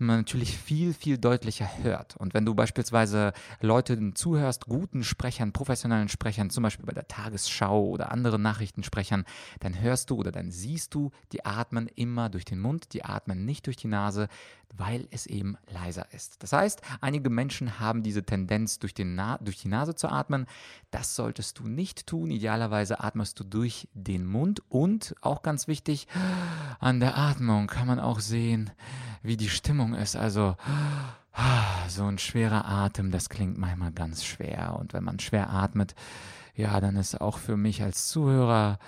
man 0.00 0.18
natürlich 0.18 0.56
viel, 0.56 0.94
viel 0.94 1.18
deutlicher 1.18 1.68
hört. 1.82 2.16
Und 2.16 2.34
wenn 2.34 2.44
du 2.44 2.54
beispielsweise 2.54 3.32
Leuten 3.60 4.14
zuhörst, 4.14 4.66
guten 4.66 5.02
Sprechern, 5.02 5.52
professionellen 5.52 6.08
Sprechern, 6.08 6.50
zum 6.50 6.62
Beispiel 6.62 6.86
bei 6.86 6.92
der 6.92 7.08
Tagesschau 7.08 7.86
oder 7.86 8.12
anderen 8.12 8.42
Nachrichtensprechern, 8.42 9.24
dann 9.60 9.80
hörst 9.80 10.10
du 10.10 10.16
oder 10.16 10.30
dann 10.30 10.50
siehst 10.50 10.94
du, 10.94 11.10
die 11.32 11.44
atmen 11.44 11.88
immer 11.88 12.28
durch 12.28 12.44
den 12.44 12.60
Mund, 12.60 12.92
die 12.92 13.04
atmen 13.04 13.44
nicht 13.44 13.66
durch 13.66 13.76
die 13.76 13.88
Nase, 13.88 14.28
weil 14.74 15.08
es 15.10 15.26
eben 15.26 15.56
leiser 15.72 16.06
ist. 16.12 16.42
Das 16.42 16.52
heißt, 16.52 16.82
einige 17.00 17.30
Menschen 17.30 17.80
haben 17.80 18.02
diese 18.02 18.22
Tendenz, 18.24 18.78
durch, 18.78 18.94
Na 18.98 19.38
durch 19.38 19.58
die 19.58 19.68
Nase 19.68 19.94
zu 19.94 20.08
atmen. 20.08 20.46
Das 20.90 21.16
solltest 21.16 21.58
du 21.58 21.68
nicht 21.68 22.06
tun. 22.06 22.30
Idealerweise 22.30 23.00
atmest 23.00 23.40
du 23.40 23.44
durch 23.44 23.88
den 23.94 24.24
Mund 24.24 24.62
und 24.68 25.14
auch 25.20 25.42
ganz 25.42 25.68
wichtig, 25.68 26.06
an 26.80 27.00
der 27.00 27.18
Atmung 27.18 27.66
kann 27.66 27.86
man 27.86 28.00
auch 28.00 28.20
sehen, 28.20 28.70
wie 29.22 29.36
die 29.36 29.48
Stimmung 29.48 29.94
ist. 29.94 30.16
Also 30.16 30.56
so 31.88 32.04
ein 32.04 32.18
schwerer 32.18 32.66
Atem, 32.66 33.10
das 33.10 33.28
klingt 33.28 33.58
manchmal 33.58 33.92
ganz 33.92 34.24
schwer. 34.24 34.76
Und 34.78 34.92
wenn 34.92 35.04
man 35.04 35.18
schwer 35.18 35.50
atmet, 35.50 35.94
ja, 36.54 36.80
dann 36.80 36.96
ist 36.96 37.20
auch 37.20 37.38
für 37.38 37.56
mich 37.56 37.82
als 37.82 38.08
Zuhörer 38.08 38.78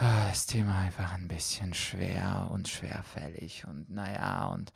das 0.00 0.46
Thema 0.46 0.78
einfach 0.78 1.12
ein 1.12 1.28
bisschen 1.28 1.74
schwer 1.74 2.48
und 2.50 2.68
schwerfällig. 2.68 3.66
Und 3.66 3.90
naja, 3.90 4.46
und 4.46 4.72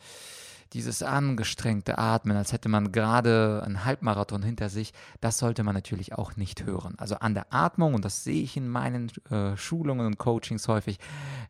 dieses 0.75 1.03
angestrengte 1.03 1.99
Atmen, 1.99 2.37
als 2.37 2.53
hätte 2.53 2.69
man 2.69 2.91
gerade 2.91 3.63
einen 3.65 3.85
Halbmarathon 3.85 4.43
hinter 4.43 4.69
sich, 4.69 4.93
das 5.21 5.39
sollte 5.39 5.63
man 5.63 5.75
natürlich 5.75 6.15
auch 6.15 6.37
nicht 6.37 6.65
hören. 6.65 6.95
Also 6.99 7.15
an 7.17 7.35
der 7.35 7.55
Atmung, 7.55 7.95
und 7.95 8.05
das 8.05 8.25
sehe 8.25 8.43
ich 8.43 8.57
in 8.57 8.69
meinen 8.69 9.11
äh, 9.31 9.57
Schulungen 9.57 10.07
und 10.07 10.19
Coachings 10.19 10.67
häufig, 10.67 10.99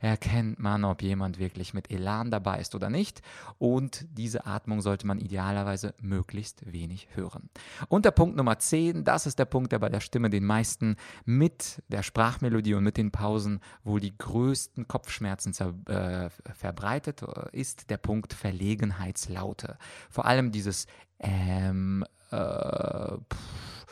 erkennt 0.00 0.58
man, 0.58 0.84
ob 0.84 1.02
jemand 1.02 1.38
wirklich 1.38 1.72
mit 1.72 1.90
Elan 1.90 2.30
dabei 2.30 2.60
ist 2.60 2.74
oder 2.74 2.90
nicht. 2.90 3.22
Und 3.58 4.06
diese 4.12 4.46
Atmung 4.46 4.82
sollte 4.82 5.06
man 5.06 5.18
idealerweise 5.18 5.94
möglichst 6.00 6.70
wenig 6.70 7.08
hören. 7.14 7.48
Und 7.88 8.04
der 8.04 8.10
Punkt 8.10 8.36
Nummer 8.36 8.58
10, 8.58 9.04
das 9.04 9.26
ist 9.26 9.38
der 9.38 9.46
Punkt, 9.46 9.72
der 9.72 9.78
bei 9.78 9.88
der 9.88 10.00
Stimme 10.00 10.28
den 10.28 10.44
meisten 10.44 10.96
mit 11.24 11.82
der 11.88 12.02
Sprachmelodie 12.02 12.74
und 12.74 12.84
mit 12.84 12.98
den 12.98 13.10
Pausen 13.10 13.60
wohl 13.84 14.00
die 14.00 14.16
größten 14.16 14.86
Kopfschmerzen 14.86 15.54
äh, 15.86 16.28
verbreitet, 16.52 17.22
äh, 17.22 17.58
ist 17.58 17.88
der 17.88 17.96
Punkt 17.96 18.34
Verlegenheit 18.34 19.13
Einheitslaute. 19.14 19.78
Vor 20.10 20.26
allem 20.26 20.52
dieses 20.52 20.86
ähm, 21.20 22.04
äh, 22.30 22.36
pff, 22.36 23.83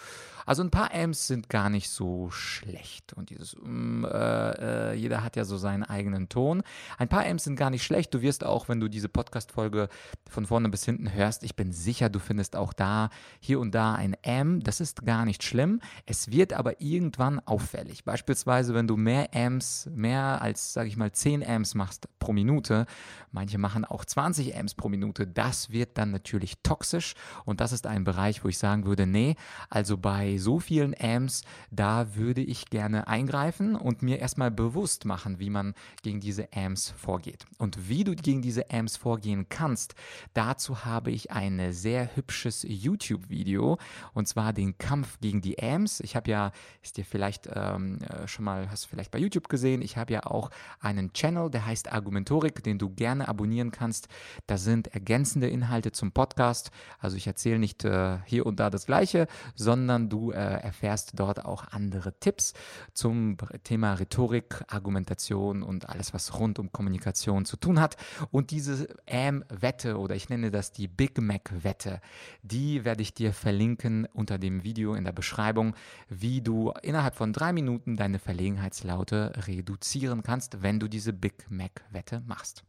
also 0.47 0.63
ein 0.63 0.71
paar 0.71 0.95
Amps 0.95 1.27
sind 1.27 1.49
gar 1.49 1.71
nicht 1.71 1.91
so 1.91 2.31
schlecht. 2.31 3.13
Und 3.13 3.31
dieses, 3.31 3.57
mm, 3.61 4.05
äh, 4.05 4.91
äh, 4.91 4.95
jeder 4.95 5.23
hat 5.23 5.37
ja 5.37 5.45
so 5.45 5.57
seinen 5.57 5.83
eigenen 5.83 6.29
Ton. 6.29 6.63
Ein 6.99 7.09
paar 7.09 7.27
Amps 7.27 7.45
sind 7.45 7.57
gar 7.57 7.71
nicht 7.71 7.83
schlecht. 7.83 8.13
Du 8.15 8.23
wirst 8.23 8.45
auch, 8.45 8.69
wenn 8.69 8.81
du 8.81 8.89
diese 8.89 9.09
Podcast-Folge 9.09 9.89
von 10.29 10.47
vorne 10.47 10.69
bis 10.69 10.85
hinten 10.85 11.13
hörst, 11.13 11.45
ich 11.45 11.57
bin 11.57 11.73
sicher, 11.73 12.09
du 12.09 12.19
findest 12.19 12.57
auch 12.57 12.73
da, 12.73 13.11
hier 13.41 13.61
und 13.61 13.75
da 13.75 13.95
ein 13.95 14.17
Amp. 14.25 14.65
Das 14.65 14.81
ist 14.81 15.05
gar 15.05 15.25
nicht 15.25 15.43
schlimm. 15.43 15.81
Es 16.07 16.31
wird 16.31 16.53
aber 16.53 16.81
irgendwann 16.81 17.41
auffällig. 17.41 18.05
Beispielsweise, 18.05 18.75
wenn 18.75 18.87
du 18.87 18.97
mehr 18.97 19.31
Amps, 19.35 19.89
mehr 19.95 20.43
als, 20.43 20.73
sage 20.73 20.89
ich 20.89 20.97
mal, 20.97 21.13
10 21.13 21.47
Amps 21.47 21.75
machst 21.75 22.09
pro 22.19 22.33
Minute, 22.33 22.87
manche 23.31 23.59
machen 23.59 23.85
auch 23.85 24.05
20 24.05 24.57
Amps 24.57 24.75
pro 24.75 24.89
Minute, 24.89 25.27
das 25.27 25.71
wird 25.71 25.99
dann 25.99 26.11
natürlich 26.11 26.59
toxisch. 26.63 27.15
Und 27.45 27.61
das 27.61 27.73
ist 27.73 27.87
ein 27.87 28.05
Bereich, 28.05 28.45
wo 28.45 28.49
ich 28.49 28.59
sagen 28.59 28.85
würde, 28.87 29.07
nee, 29.07 29.37
also 29.69 29.97
bei 29.97 30.32
so 30.39 30.59
vielen 30.61 30.95
Amps, 30.99 31.43
da 31.71 32.15
würde 32.15 32.41
ich 32.43 32.67
gerne 32.71 33.07
eingreifen 33.07 33.77
und 33.77 34.03
mir 34.03 34.19
erstmal 34.19 34.51
bewusst 34.51 35.05
machen, 35.05 35.39
wie 35.39 35.51
man 35.51 35.75
gegen 36.03 36.21
diese 36.21 36.53
Amps 36.53 36.91
vorgeht. 36.91 37.45
Und 37.59 37.89
wie 37.89 38.05
du 38.05 38.15
gegen 38.15 38.43
diese 38.43 38.71
Amps 38.71 38.97
vorgehen 38.97 39.49
kannst, 39.49 39.95
dazu 40.35 40.85
habe 40.85 41.11
ich 41.11 41.31
ein 41.31 41.73
sehr 41.73 42.15
hübsches 42.17 42.65
YouTube-Video 42.69 43.79
und 44.15 44.29
zwar 44.29 44.53
den 44.53 44.79
Kampf 44.79 45.19
gegen 45.21 45.41
die 45.41 45.63
Amps. 45.63 46.01
Ich 46.01 46.17
habe 46.17 46.31
ja, 46.31 46.53
ist 46.83 46.97
dir 46.97 47.05
vielleicht 47.05 47.49
ähm, 47.53 47.99
äh, 48.03 48.27
schon 48.27 48.45
mal, 48.45 48.71
hast 48.71 48.85
du 48.85 48.89
vielleicht 48.89 49.11
bei 49.11 49.19
YouTube 49.19 49.49
gesehen, 49.49 49.83
ich 49.83 49.97
habe 49.97 50.13
ja 50.13 50.25
auch 50.27 50.51
einen 50.81 51.13
Channel, 51.13 51.51
der 51.51 51.67
heißt 51.67 51.93
Argumentorik, 51.93 52.63
den 52.63 52.79
du 52.79 52.91
gerne 52.91 53.29
abonnieren 53.29 53.71
kannst. 53.71 54.09
Da 54.47 54.57
sind 54.57 54.89
ergänzende 54.89 55.49
Inhalte 55.49 55.93
zum 55.93 56.13
Podcast. 56.13 56.71
Also 56.99 57.17
ich 57.17 57.27
erzähle 57.27 57.59
nicht 57.59 57.85
äh, 57.85 58.19
hier 58.25 58.47
und 58.47 58.61
da 58.61 58.71
das 58.71 58.87
Gleiche, 58.87 59.27
sondern 59.55 60.09
du 60.09 60.22
äh, 60.31 60.35
erfährst 60.37 61.13
dort 61.15 61.45
auch 61.45 61.65
andere 61.73 62.19
Tipps 62.19 62.53
zum 62.95 63.37
Thema 63.65 63.95
Rhetorik, 63.95 64.63
Argumentation 64.69 65.63
und 65.63 65.89
alles, 65.89 66.15
was 66.15 66.39
rund 66.39 66.59
um 66.59 66.71
Kommunikation 66.73 67.45
zu 67.45 67.57
tun 67.57 67.81
hat. 67.81 67.97
Und 68.31 68.51
diese 68.51 68.89
AM-Wette 69.11 69.99
oder 69.99 70.15
ich 70.15 70.29
nenne 70.29 70.51
das 70.51 70.73
die 70.73 70.89
Big 70.89 71.21
Mac-Wette, 71.21 72.01
die 72.43 72.85
werde 72.85 73.03
ich 73.03 73.15
dir 73.15 73.33
verlinken 73.33 74.07
unter 74.13 74.39
dem 74.39 74.65
Video 74.65 74.95
in 74.95 75.05
der 75.05 75.13
Beschreibung, 75.13 75.75
wie 76.09 76.41
du 76.41 76.73
innerhalb 76.83 77.15
von 77.15 77.33
drei 77.33 77.53
Minuten 77.53 77.97
deine 77.97 78.19
Verlegenheitslaute 78.19 79.33
reduzieren 79.47 80.23
kannst, 80.23 80.63
wenn 80.63 80.79
du 80.79 80.89
diese 80.89 81.13
Big 81.13 81.51
Mac-Wette 81.51 82.23
machst. 82.27 82.65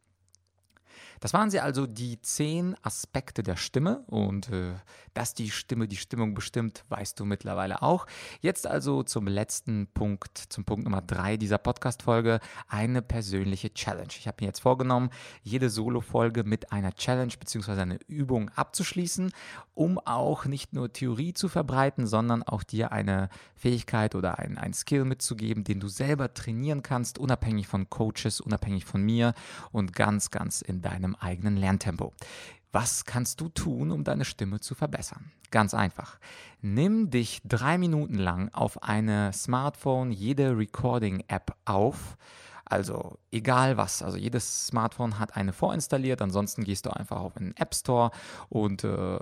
Das 1.20 1.34
waren 1.34 1.50
sie 1.50 1.60
also 1.60 1.88
die 1.88 2.22
zehn 2.22 2.76
Aspekte 2.82 3.44
der 3.44 3.56
Stimme 3.56 4.04
und 4.08 4.50
äh, 4.50 4.74
dass 5.14 5.34
die 5.34 5.52
Stimme 5.52 5.88
die 5.88 5.98
Stimmung 5.98 6.34
bestimmt, 6.34 6.84
weißt 6.90 7.20
du 7.20 7.26
mittlerweile 7.26 7.82
auch. 7.82 8.06
Jetzt 8.42 8.68
also 8.68 9.04
zum 9.04 9.28
letzten 9.28 9.88
Punkt, 9.94 10.38
zum 10.50 10.66
Punkt 10.66 10.86
Nummer 10.86 11.02
drei 11.02 11.38
dieser 11.38 11.58
Podcast-Folge, 11.58 12.40
eine 12.68 13.02
persönliche 13.02 13.74
Challenge. 13.74 14.10
Ich 14.10 14.28
habe 14.28 14.38
mir 14.42 14.48
jetzt 14.48 14.62
vorgenommen, 14.62 15.10
jede 15.42 15.70
Solo-Folge 15.70 16.44
mit 16.44 16.72
einer 16.72 16.94
Challenge 16.94 17.34
bzw. 17.40 17.72
einer 17.82 18.00
Übung 18.08 18.50
abzuschließen, 18.50 19.32
um 19.76 20.00
auch 20.00 20.46
nicht 20.46 20.74
nur 20.74 20.92
Theorie 20.92 21.34
zu 21.34 21.48
verbreiten, 21.48 22.08
sondern 22.08 22.44
auch 22.44 22.64
dir 22.64 22.92
eine 22.92 23.30
Fähigkeit 23.56 24.16
oder 24.16 24.40
ein, 24.40 24.58
ein 24.58 24.74
Skill 24.74 25.06
mitzugeben, 25.06 25.64
den 25.64 25.80
du 25.80 25.88
selber 25.88 26.34
trainieren 26.34 26.84
kannst, 26.84 27.18
unabhängig 27.18 27.68
von 27.68 27.90
Coaches, 27.90 28.42
unabhängig 28.42 28.86
von 28.86 29.02
mir 29.02 29.34
und 29.72 29.94
ganz, 29.94 30.32
ganz 30.32 30.62
in 30.62 30.82
deinem 30.84 31.16
eigenen 31.16 31.58
Lerntempo. 31.58 32.14
Was 32.72 33.06
kannst 33.06 33.42
du 33.42 33.50
tun, 33.50 33.92
um 33.92 34.04
deine 34.04 34.26
Stimme 34.26 34.60
zu 34.60 34.76
verbessern? 34.76 35.32
Ganz 35.52 35.74
einfach. 35.74 36.20
Nimm 36.62 37.12
dich 37.12 37.42
drei 37.46 37.78
Minuten 37.78 38.16
lang 38.16 38.50
auf 38.54 38.82
eine 38.82 39.32
Smartphone, 39.34 40.12
jede 40.12 40.58
Recording-App 40.58 41.56
auf 41.66 42.18
also 42.66 43.20
egal 43.32 43.78
was, 43.78 44.02
also 44.02 44.18
jedes 44.18 44.68
Smartphone 44.68 45.20
hat 45.20 45.36
eine 45.36 45.54
vorinstalliert, 45.54 46.22
ansonsten 46.22 46.64
gehst 46.64 46.86
du 46.86 46.92
einfach 46.92 47.18
auf 47.18 47.34
den 47.34 47.56
App 47.58 47.76
Store 47.76 48.12
und 48.50 48.84
äh, 48.84 49.18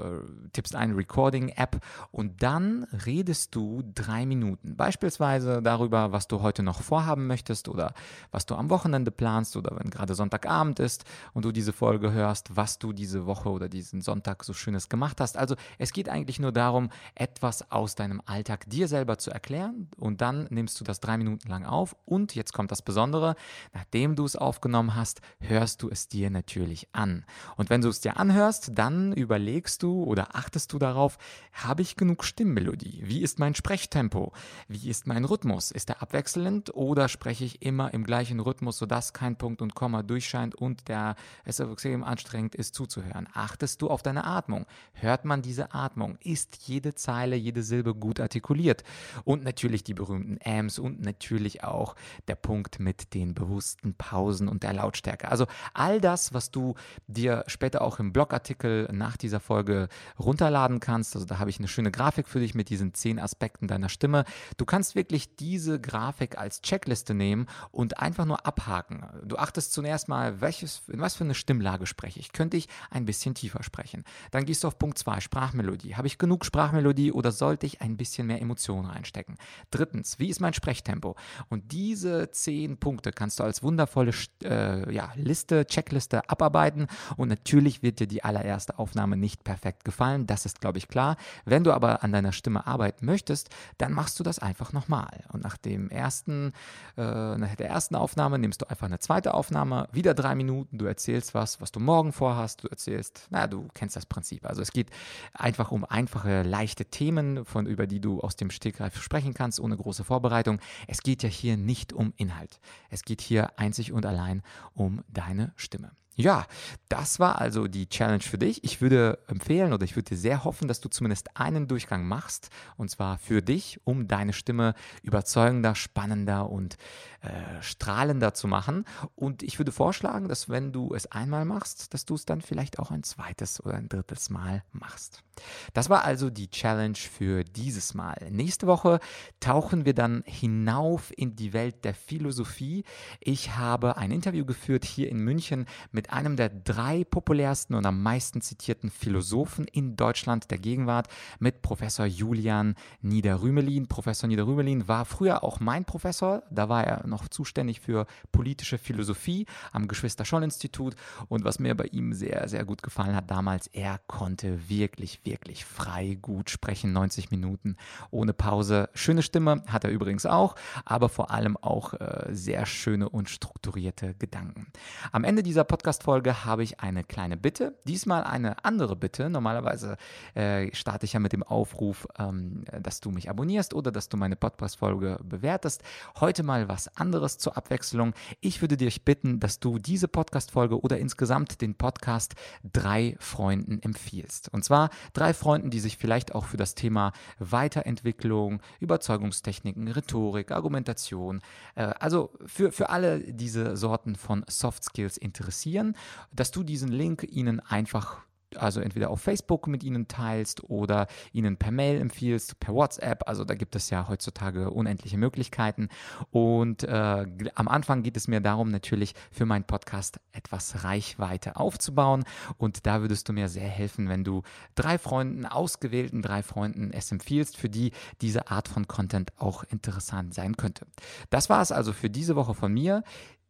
tippst 0.54 0.76
eine 0.76 0.96
Recording-App 0.96 1.80
und 2.12 2.44
dann 2.44 2.86
redest 3.06 3.56
du 3.56 3.84
drei 3.96 4.26
Minuten. 4.26 4.76
Beispielsweise 4.78 5.62
darüber, 5.62 6.12
was 6.12 6.28
du 6.28 6.42
heute 6.42 6.62
noch 6.62 6.82
vorhaben 6.82 7.28
möchtest 7.28 7.68
oder 7.68 7.94
was 8.32 8.46
du 8.46 8.56
am 8.56 8.70
Wochenende 8.70 9.12
planst 9.12 9.58
oder 9.58 9.76
wenn 9.78 9.90
gerade 9.90 10.14
Sonntagabend 10.14 10.80
ist 10.80 11.04
und 11.34 11.46
du 11.46 11.52
diese 11.52 11.74
Folge 11.74 12.12
hörst, 12.12 12.56
was 12.56 12.80
du 12.80 12.94
diese 12.94 13.26
Woche 13.26 13.50
oder 13.50 13.70
diesen 13.70 14.02
Sonntag 14.02 14.44
so 14.44 14.54
Schönes 14.54 14.88
gemacht 14.88 15.20
hast. 15.20 15.38
Also 15.38 15.56
es 15.78 15.94
geht 15.94 16.10
eigentlich 16.10 16.40
nur 16.40 16.52
darum, 16.52 16.90
etwas 17.16 17.72
aus 17.72 17.96
deinem 17.96 18.22
Alltag 18.26 18.70
dir 18.70 18.88
selber 18.88 19.18
zu 19.18 19.32
erklären 19.32 19.90
und 19.98 20.22
dann 20.22 20.48
nimmst 20.50 20.80
du 20.80 20.84
das 20.84 21.00
drei 21.00 21.18
Minuten 21.18 21.50
lang 21.50 21.66
auf 21.66 21.96
und 22.06 22.36
jetzt 22.36 22.54
kommt 22.54 22.72
das 22.72 22.82
Besondere, 22.82 23.31
nachdem 23.74 24.16
du 24.16 24.26
es 24.26 24.36
aufgenommen 24.36 24.96
hast, 24.96 25.22
hörst 25.40 25.82
du 25.82 25.90
es 25.90 26.08
dir 26.08 26.30
natürlich 26.30 26.88
an. 26.94 27.26
Und 27.58 27.70
wenn 27.70 27.82
du 27.82 27.90
es 27.90 28.02
dir 28.02 28.18
anhörst, 28.18 28.72
dann 28.76 29.14
überlegst 29.14 29.84
du 29.84 30.04
oder 30.04 30.36
achtest 30.36 30.74
du 30.74 30.80
darauf, 30.80 31.18
habe 31.54 31.82
ich 31.82 31.96
genug 31.96 32.24
Stimmmelodie? 32.24 33.02
Wie 33.04 33.22
ist 33.22 33.40
mein 33.40 33.56
Sprechtempo? 33.56 34.34
Wie 34.68 34.90
ist 34.90 35.08
mein 35.08 35.26
Rhythmus? 35.26 35.72
Ist 35.72 35.90
er 35.90 36.02
abwechselnd 36.02 36.74
oder 36.74 37.08
spreche 37.10 37.46
ich 37.46 37.62
immer 37.62 37.94
im 37.94 38.04
gleichen 38.04 38.40
Rhythmus, 38.40 38.78
sodass 38.78 39.14
kein 39.14 39.38
Punkt 39.38 39.62
und 39.62 39.76
Komma 39.76 40.04
durchscheint 40.04 40.56
und 40.56 40.88
der 40.88 41.16
es 41.46 41.60
extrem 41.60 42.04
anstrengend 42.04 42.56
ist 42.56 42.76
zuzuhören? 42.76 43.28
Achtest 43.34 43.82
du 43.82 43.90
auf 43.90 44.02
deine 44.02 44.26
Atmung? 44.26 44.66
Hört 44.94 45.26
man 45.26 45.42
diese 45.42 45.74
Atmung? 45.74 46.18
Ist 46.24 46.68
jede 46.68 46.96
Zeile, 46.96 47.36
jede 47.36 47.64
Silbe 47.64 47.94
gut 47.96 48.20
artikuliert? 48.20 48.84
Und 49.24 49.44
natürlich 49.44 49.84
die 49.84 49.94
berühmten 49.94 50.40
Ams 50.44 50.80
und 50.80 51.02
natürlich 51.02 51.64
auch 51.64 51.96
der 52.28 52.36
Punkt 52.36 52.80
mit 52.80 53.14
dem 53.14 53.21
den 53.22 53.34
bewussten 53.34 53.94
Pausen 53.94 54.48
und 54.48 54.64
der 54.64 54.74
Lautstärke. 54.74 55.30
Also 55.30 55.46
all 55.74 56.02
das, 56.02 56.34
was 56.34 56.52
du 56.52 56.76
dir 57.08 57.44
später 57.48 57.82
auch 57.82 58.00
im 58.00 58.12
Blogartikel 58.14 58.90
nach 58.92 59.18
dieser 59.18 59.40
Folge 59.40 59.88
runterladen 60.20 60.80
kannst. 60.80 61.16
Also 61.16 61.26
da 61.26 61.40
habe 61.40 61.50
ich 61.50 61.60
eine 61.60 61.68
schöne 61.68 61.92
Grafik 61.92 62.28
für 62.28 62.40
dich 62.40 62.56
mit 62.56 62.70
diesen 62.70 62.94
zehn 62.94 63.20
Aspekten 63.20 63.68
deiner 63.68 63.90
Stimme. 63.90 64.26
Du 64.58 64.66
kannst 64.66 64.96
wirklich 64.96 65.36
diese 65.36 65.80
Grafik 65.80 66.38
als 66.38 66.62
Checkliste 66.62 67.14
nehmen 67.14 67.48
und 67.72 68.00
einfach 68.00 68.26
nur 68.26 68.46
abhaken. 68.46 69.06
Du 69.24 69.38
achtest 69.38 69.74
zunächst 69.74 70.08
mal, 70.08 70.42
welches, 70.42 70.82
in 70.88 71.00
was 71.00 71.16
für 71.16 71.24
eine 71.24 71.36
Stimmlage 71.36 71.86
spreche 71.86 72.20
ich. 72.20 72.32
Könnte 72.34 72.58
ich 72.58 72.68
ein 72.90 73.06
bisschen 73.06 73.36
tiefer 73.36 73.64
sprechen? 73.64 74.04
Dann 74.32 74.46
gehst 74.46 74.64
du 74.64 74.68
auf 74.68 74.80
Punkt 74.80 74.98
2, 74.98 75.20
Sprachmelodie. 75.20 75.96
Habe 75.96 76.08
ich 76.08 76.18
genug 76.18 76.46
Sprachmelodie 76.46 77.12
oder 77.12 77.32
sollte 77.32 77.66
ich 77.66 77.82
ein 77.82 77.98
bisschen 77.98 78.28
mehr 78.28 78.42
Emotionen 78.42 78.88
reinstecken? 78.88 79.38
Drittens, 79.70 80.20
wie 80.20 80.30
ist 80.30 80.40
mein 80.40 80.54
Sprechtempo? 80.54 81.16
Und 81.50 81.72
diese 81.72 82.32
zehn 82.32 82.78
Punkte 82.78 83.11
Kannst 83.16 83.40
du 83.40 83.44
als 83.44 83.64
wundervolle 83.64 84.12
äh, 84.44 84.94
ja, 84.94 85.12
Liste, 85.16 85.66
Checkliste 85.66 86.30
abarbeiten. 86.30 86.88
Und 87.18 87.30
natürlich 87.30 87.84
wird 87.84 88.00
dir 88.00 88.08
die 88.08 88.24
allererste 88.24 88.80
Aufnahme 88.80 89.18
nicht 89.18 89.44
perfekt 89.44 89.86
gefallen. 89.86 90.28
Das 90.28 90.46
ist, 90.46 90.62
glaube 90.62 90.78
ich, 90.78 90.88
klar. 90.88 91.18
Wenn 91.46 91.64
du 91.64 91.72
aber 91.72 92.04
an 92.04 92.12
deiner 92.12 92.32
Stimme 92.32 92.68
arbeiten 92.68 93.06
möchtest, 93.06 93.50
dann 93.78 93.94
machst 93.94 94.20
du 94.20 94.24
das 94.24 94.40
einfach 94.40 94.74
nochmal. 94.74 95.24
Und 95.32 95.44
nach 95.44 95.58
dem 95.58 95.90
ersten, 95.90 96.54
äh, 96.98 97.02
nach 97.38 97.56
der 97.56 97.70
ersten 97.70 97.96
Aufnahme 97.96 98.40
nimmst 98.40 98.62
du 98.62 98.70
einfach 98.70 98.88
eine 98.88 99.00
zweite 99.00 99.34
Aufnahme, 99.34 99.88
wieder 99.92 100.14
drei 100.14 100.36
Minuten. 100.36 100.78
Du 100.78 100.86
erzählst 100.86 101.34
was, 101.34 101.62
was 101.62 101.72
du 101.72 101.80
morgen 101.80 102.14
vorhast. 102.14 102.64
Du 102.64 102.68
erzählst, 102.68 103.28
na, 103.30 103.48
du 103.48 103.68
kennst 103.74 103.96
das 103.96 104.06
Prinzip. 104.06 104.46
Also 104.46 104.62
es 104.62 104.72
geht 104.72 104.90
einfach 105.34 105.72
um 105.72 105.86
einfache, 105.86 106.44
leichte 106.44 106.86
Themen, 106.86 107.46
von 107.46 107.66
über 107.66 107.88
die 107.88 108.00
du 108.00 108.20
aus 108.22 108.36
dem 108.36 108.52
Stegreif 108.52 109.02
sprechen 109.02 109.34
kannst, 109.34 109.60
ohne 109.60 109.78
große 109.78 110.04
Vorbereitung. 110.04 110.60
Es 110.88 111.02
geht 111.02 111.24
ja 111.24 111.30
hier 111.30 111.58
nicht 111.58 111.94
um 111.94 112.14
Inhalt. 112.18 112.60
Es 112.90 113.01
geht 113.04 113.22
hier 113.22 113.58
einzig 113.60 113.92
und 113.92 114.06
allein 114.06 114.42
um 114.74 115.04
deine 115.10 115.54
Stimme. 115.56 115.92
Ja, 116.16 116.46
das 116.90 117.20
war 117.20 117.40
also 117.40 117.68
die 117.68 117.88
Challenge 117.88 118.22
für 118.22 118.38
dich. 118.38 118.64
Ich 118.66 118.82
würde 118.82 119.20
empfehlen 119.28 119.72
oder 119.72 119.86
ich 119.86 119.96
würde 119.96 120.10
dir 120.10 120.18
sehr 120.18 120.44
hoffen, 120.44 120.68
dass 120.68 120.82
du 120.82 120.90
zumindest 120.90 121.38
einen 121.38 121.68
Durchgang 121.68 122.06
machst 122.06 122.50
und 122.76 122.92
zwar 122.92 123.18
für 123.18 123.42
dich, 123.42 123.80
um 123.86 124.08
deine 124.08 124.34
Stimme 124.34 124.76
überzeugender, 125.04 125.74
spannender 125.74 126.50
und 126.50 126.76
äh, 127.22 127.62
strahlender 127.62 128.34
zu 128.34 128.48
machen. 128.48 128.86
Und 129.16 129.42
ich 129.42 129.58
würde 129.58 129.72
vorschlagen, 129.72 130.28
dass 130.28 130.50
wenn 130.50 130.74
du 130.74 130.94
es 130.94 131.10
einmal 131.12 131.46
machst, 131.46 131.94
dass 131.94 132.06
du 132.06 132.16
es 132.16 132.26
dann 132.26 132.42
vielleicht 132.42 132.78
auch 132.78 132.92
ein 132.92 133.04
zweites 133.04 133.64
oder 133.64 133.76
ein 133.76 133.88
drittes 133.88 134.30
Mal 134.30 134.64
machst. 134.74 135.24
Das 135.74 135.90
war 135.90 136.04
also 136.04 136.30
die 136.30 136.50
Challenge 136.50 136.98
für 136.98 137.44
dieses 137.44 137.94
Mal. 137.94 138.28
Nächste 138.30 138.68
Woche 138.68 139.00
tauchen 139.40 139.86
wir 139.86 139.94
dann 139.94 140.24
hinauf 140.26 141.12
in 141.16 141.36
die 141.36 141.54
Welt 141.54 141.84
der 141.86 141.94
Philosophie. 141.94 142.84
Ich 143.20 143.56
habe 143.56 143.98
ein 143.98 144.12
Interview 144.12 144.46
geführt 144.46 144.86
hier 144.86 145.10
in 145.10 145.20
München 145.20 145.66
mit 145.92 146.12
einem 146.12 146.36
der 146.36 146.50
drei 146.50 147.04
populärsten 147.04 147.76
und 147.76 147.86
am 147.86 148.02
meisten 148.02 148.42
zitierten 148.42 148.90
Philosophen 148.90 149.66
in 149.66 149.96
Deutschland 149.96 150.52
der 150.52 150.58
Gegenwart, 150.58 151.08
mit 151.40 151.62
Professor 151.62 152.06
Julian 152.06 152.76
Niederrümelin. 153.02 153.88
Professor 153.88 154.28
Niederrümelin 154.28 154.88
war 154.88 155.06
früher 155.06 155.44
auch 155.44 155.60
mein 155.60 155.86
Professor, 155.86 156.44
da 156.50 156.70
war 156.70 156.86
er 156.86 157.08
noch 157.08 157.28
zuständig 157.28 157.80
für 157.80 158.06
politische 158.32 158.78
Philosophie 158.78 159.46
am 159.72 159.88
Geschwister-Scholl-Institut 159.88 160.96
und 161.28 161.44
was 161.44 161.60
mir 161.60 161.76
bei 161.76 161.86
ihm 161.86 162.14
sehr, 162.14 162.48
sehr 162.48 162.66
gut 162.66 162.84
gefallen 162.84 163.16
hat 163.16 163.30
damals, 163.30 163.68
er 163.68 164.00
konnte 164.08 164.70
wirklich, 164.70 164.92
wirklich 165.02 165.31
frei 165.66 166.18
gut 166.22 166.50
sprechen, 166.50 166.94
90 166.94 167.32
Minuten 167.32 167.76
ohne 168.10 168.34
Pause. 168.34 168.90
Schöne 168.94 169.24
Stimme 169.24 169.64
hat 169.68 169.84
er 169.84 169.92
übrigens 169.92 170.26
auch, 170.26 170.56
aber 170.86 171.10
vor 171.10 171.32
allem 171.32 171.58
auch 171.58 171.94
äh, 171.94 172.28
sehr 172.32 172.66
schöne 172.66 173.10
und 173.10 173.30
strukturierte 173.30 174.16
Gedanken. 174.16 174.68
Am 175.12 175.24
Ende 175.24 175.44
dieser 175.44 175.64
Podcast 175.64 175.82
Podcast-Folge 175.92 176.46
habe 176.46 176.64
ich 176.64 176.80
eine 176.80 177.04
kleine 177.04 177.38
Bitte. 177.38 177.76
Diesmal 177.88 178.24
eine 178.24 178.64
andere 178.64 178.96
Bitte. 178.96 179.30
Normalerweise 179.30 179.98
äh, 180.36 180.74
starte 180.76 181.06
ich 181.06 181.14
ja 181.14 181.20
mit 181.20 181.34
dem 181.34 181.44
Aufruf, 181.44 182.08
ähm, 182.18 182.66
dass 182.80 183.02
du 183.02 183.12
mich 183.12 183.30
abonnierst 183.30 183.74
oder 183.74 183.92
dass 183.92 184.08
du 184.08 184.16
meine 184.16 184.36
Podcast-Folge 184.36 185.20
bewertest. 185.24 185.84
Heute 186.20 186.44
mal 186.44 186.70
was 186.70 186.96
anderes 186.98 187.38
zur 187.38 187.58
Abwechslung. 187.58 188.14
Ich 188.40 188.62
würde 188.62 188.78
dich 188.78 189.04
bitten, 189.04 189.40
dass 189.40 189.60
du 189.60 189.80
diese 189.80 190.08
Podcast-Folge 190.08 190.80
oder 190.80 190.98
insgesamt 190.98 191.62
den 191.62 191.76
Podcast 191.76 192.36
drei 192.72 193.16
Freunden 193.20 193.82
empfiehlst. 193.82 194.54
Und 194.54 194.64
zwar 194.64 194.92
drei 195.14 195.34
Freunden, 195.34 195.70
die 195.70 195.80
sich 195.80 195.98
vielleicht 195.98 196.34
auch 196.36 196.46
für 196.46 196.58
das 196.58 196.76
Thema 196.76 197.12
Weiterentwicklung, 197.40 198.62
Überzeugungstechniken, 198.80 199.88
Rhetorik, 199.88 200.52
Argumentation, 200.52 201.42
äh, 201.76 201.84
also 202.00 202.32
für, 202.46 202.72
für 202.72 202.90
alle 202.90 203.20
diese 203.20 203.78
Sorten 203.78 204.16
von 204.16 204.44
Soft 204.48 204.84
Skills 204.84 205.18
interessieren 205.18 205.96
dass 206.32 206.52
du 206.52 206.64
diesen 206.64 206.90
Link 206.90 207.24
ihnen 207.30 207.60
einfach 207.60 208.22
also 208.58 208.82
entweder 208.82 209.10
auf 209.10 209.22
Facebook 209.22 209.68
mit 209.68 209.84
ihnen 209.84 210.08
teilst 210.08 210.64
oder 210.70 211.08
ihnen 211.34 211.58
per 211.58 211.72
Mail 211.72 212.00
empfiehlst, 212.00 212.60
per 212.60 212.74
WhatsApp. 212.74 213.28
Also 213.28 213.46
da 213.46 213.56
gibt 213.56 213.76
es 213.76 213.90
ja 213.90 214.08
heutzutage 214.08 214.72
unendliche 214.72 215.18
Möglichkeiten. 215.18 215.90
Und 216.32 216.84
äh, 216.84 217.26
am 217.56 217.68
Anfang 217.68 218.04
geht 218.04 218.18
es 218.18 218.28
mir 218.28 218.42
darum, 218.42 218.72
natürlich 218.72 219.14
für 219.32 219.46
meinen 219.46 219.64
Podcast 219.64 220.20
etwas 220.32 220.84
Reichweite 220.84 221.56
aufzubauen. 221.56 222.24
Und 222.58 222.86
da 222.86 223.02
würdest 223.02 223.30
du 223.30 223.34
mir 223.34 223.50
sehr 223.50 223.68
helfen, 223.68 224.10
wenn 224.10 224.24
du 224.24 224.44
drei 224.76 224.98
Freunden, 224.98 225.46
ausgewählten 225.46 226.22
drei 226.22 226.44
Freunden 226.44 226.92
es 226.92 227.12
empfiehlst, 227.12 227.58
für 227.58 227.70
die 227.70 227.92
diese 228.22 228.50
Art 228.50 228.68
von 228.68 228.88
Content 228.88 229.32
auch 229.38 229.64
interessant 229.64 230.34
sein 230.34 230.58
könnte. 230.58 230.86
Das 231.30 231.50
war 231.50 231.62
es 231.62 231.72
also 231.72 231.94
für 231.94 232.10
diese 232.10 232.36
Woche 232.36 232.54
von 232.54 232.74
mir. 232.74 233.04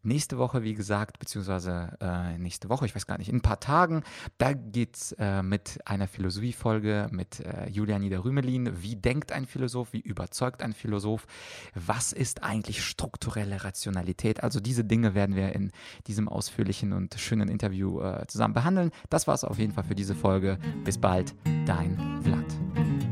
Nächste 0.03 0.37
Woche, 0.37 0.63
wie 0.63 0.73
gesagt, 0.73 1.19
beziehungsweise 1.19 1.97
äh, 2.01 2.37
nächste 2.37 2.69
Woche, 2.69 2.85
ich 2.85 2.95
weiß 2.95 3.05
gar 3.05 3.17
nicht, 3.19 3.29
in 3.29 3.37
ein 3.37 3.41
paar 3.41 3.59
Tagen, 3.59 4.03
da 4.39 4.53
geht 4.53 4.95
es 4.95 5.11
äh, 5.19 5.43
mit 5.43 5.79
einer 5.85 6.07
Philosophiefolge 6.07 7.07
mit 7.11 7.39
äh, 7.39 7.69
Julia 7.69 7.99
Niederrümelin. 7.99 8.81
Wie 8.81 8.95
denkt 8.95 9.31
ein 9.31 9.45
Philosoph? 9.45 9.93
Wie 9.93 9.99
überzeugt 9.99 10.63
ein 10.63 10.73
Philosoph? 10.73 11.27
Was 11.75 12.13
ist 12.13 12.43
eigentlich 12.43 12.83
strukturelle 12.83 13.63
Rationalität? 13.63 14.43
Also 14.43 14.59
diese 14.59 14.83
Dinge 14.83 15.13
werden 15.13 15.35
wir 15.35 15.53
in 15.53 15.71
diesem 16.07 16.27
ausführlichen 16.27 16.93
und 16.93 17.15
schönen 17.19 17.47
Interview 17.49 18.01
äh, 18.01 18.25
zusammen 18.27 18.55
behandeln. 18.55 18.91
Das 19.09 19.27
war 19.27 19.35
es 19.35 19.43
auf 19.43 19.59
jeden 19.59 19.73
Fall 19.73 19.83
für 19.83 19.95
diese 19.95 20.15
Folge. 20.15 20.57
Bis 20.83 20.97
bald, 20.97 21.35
dein 21.65 21.97
Vlad. 22.23 23.10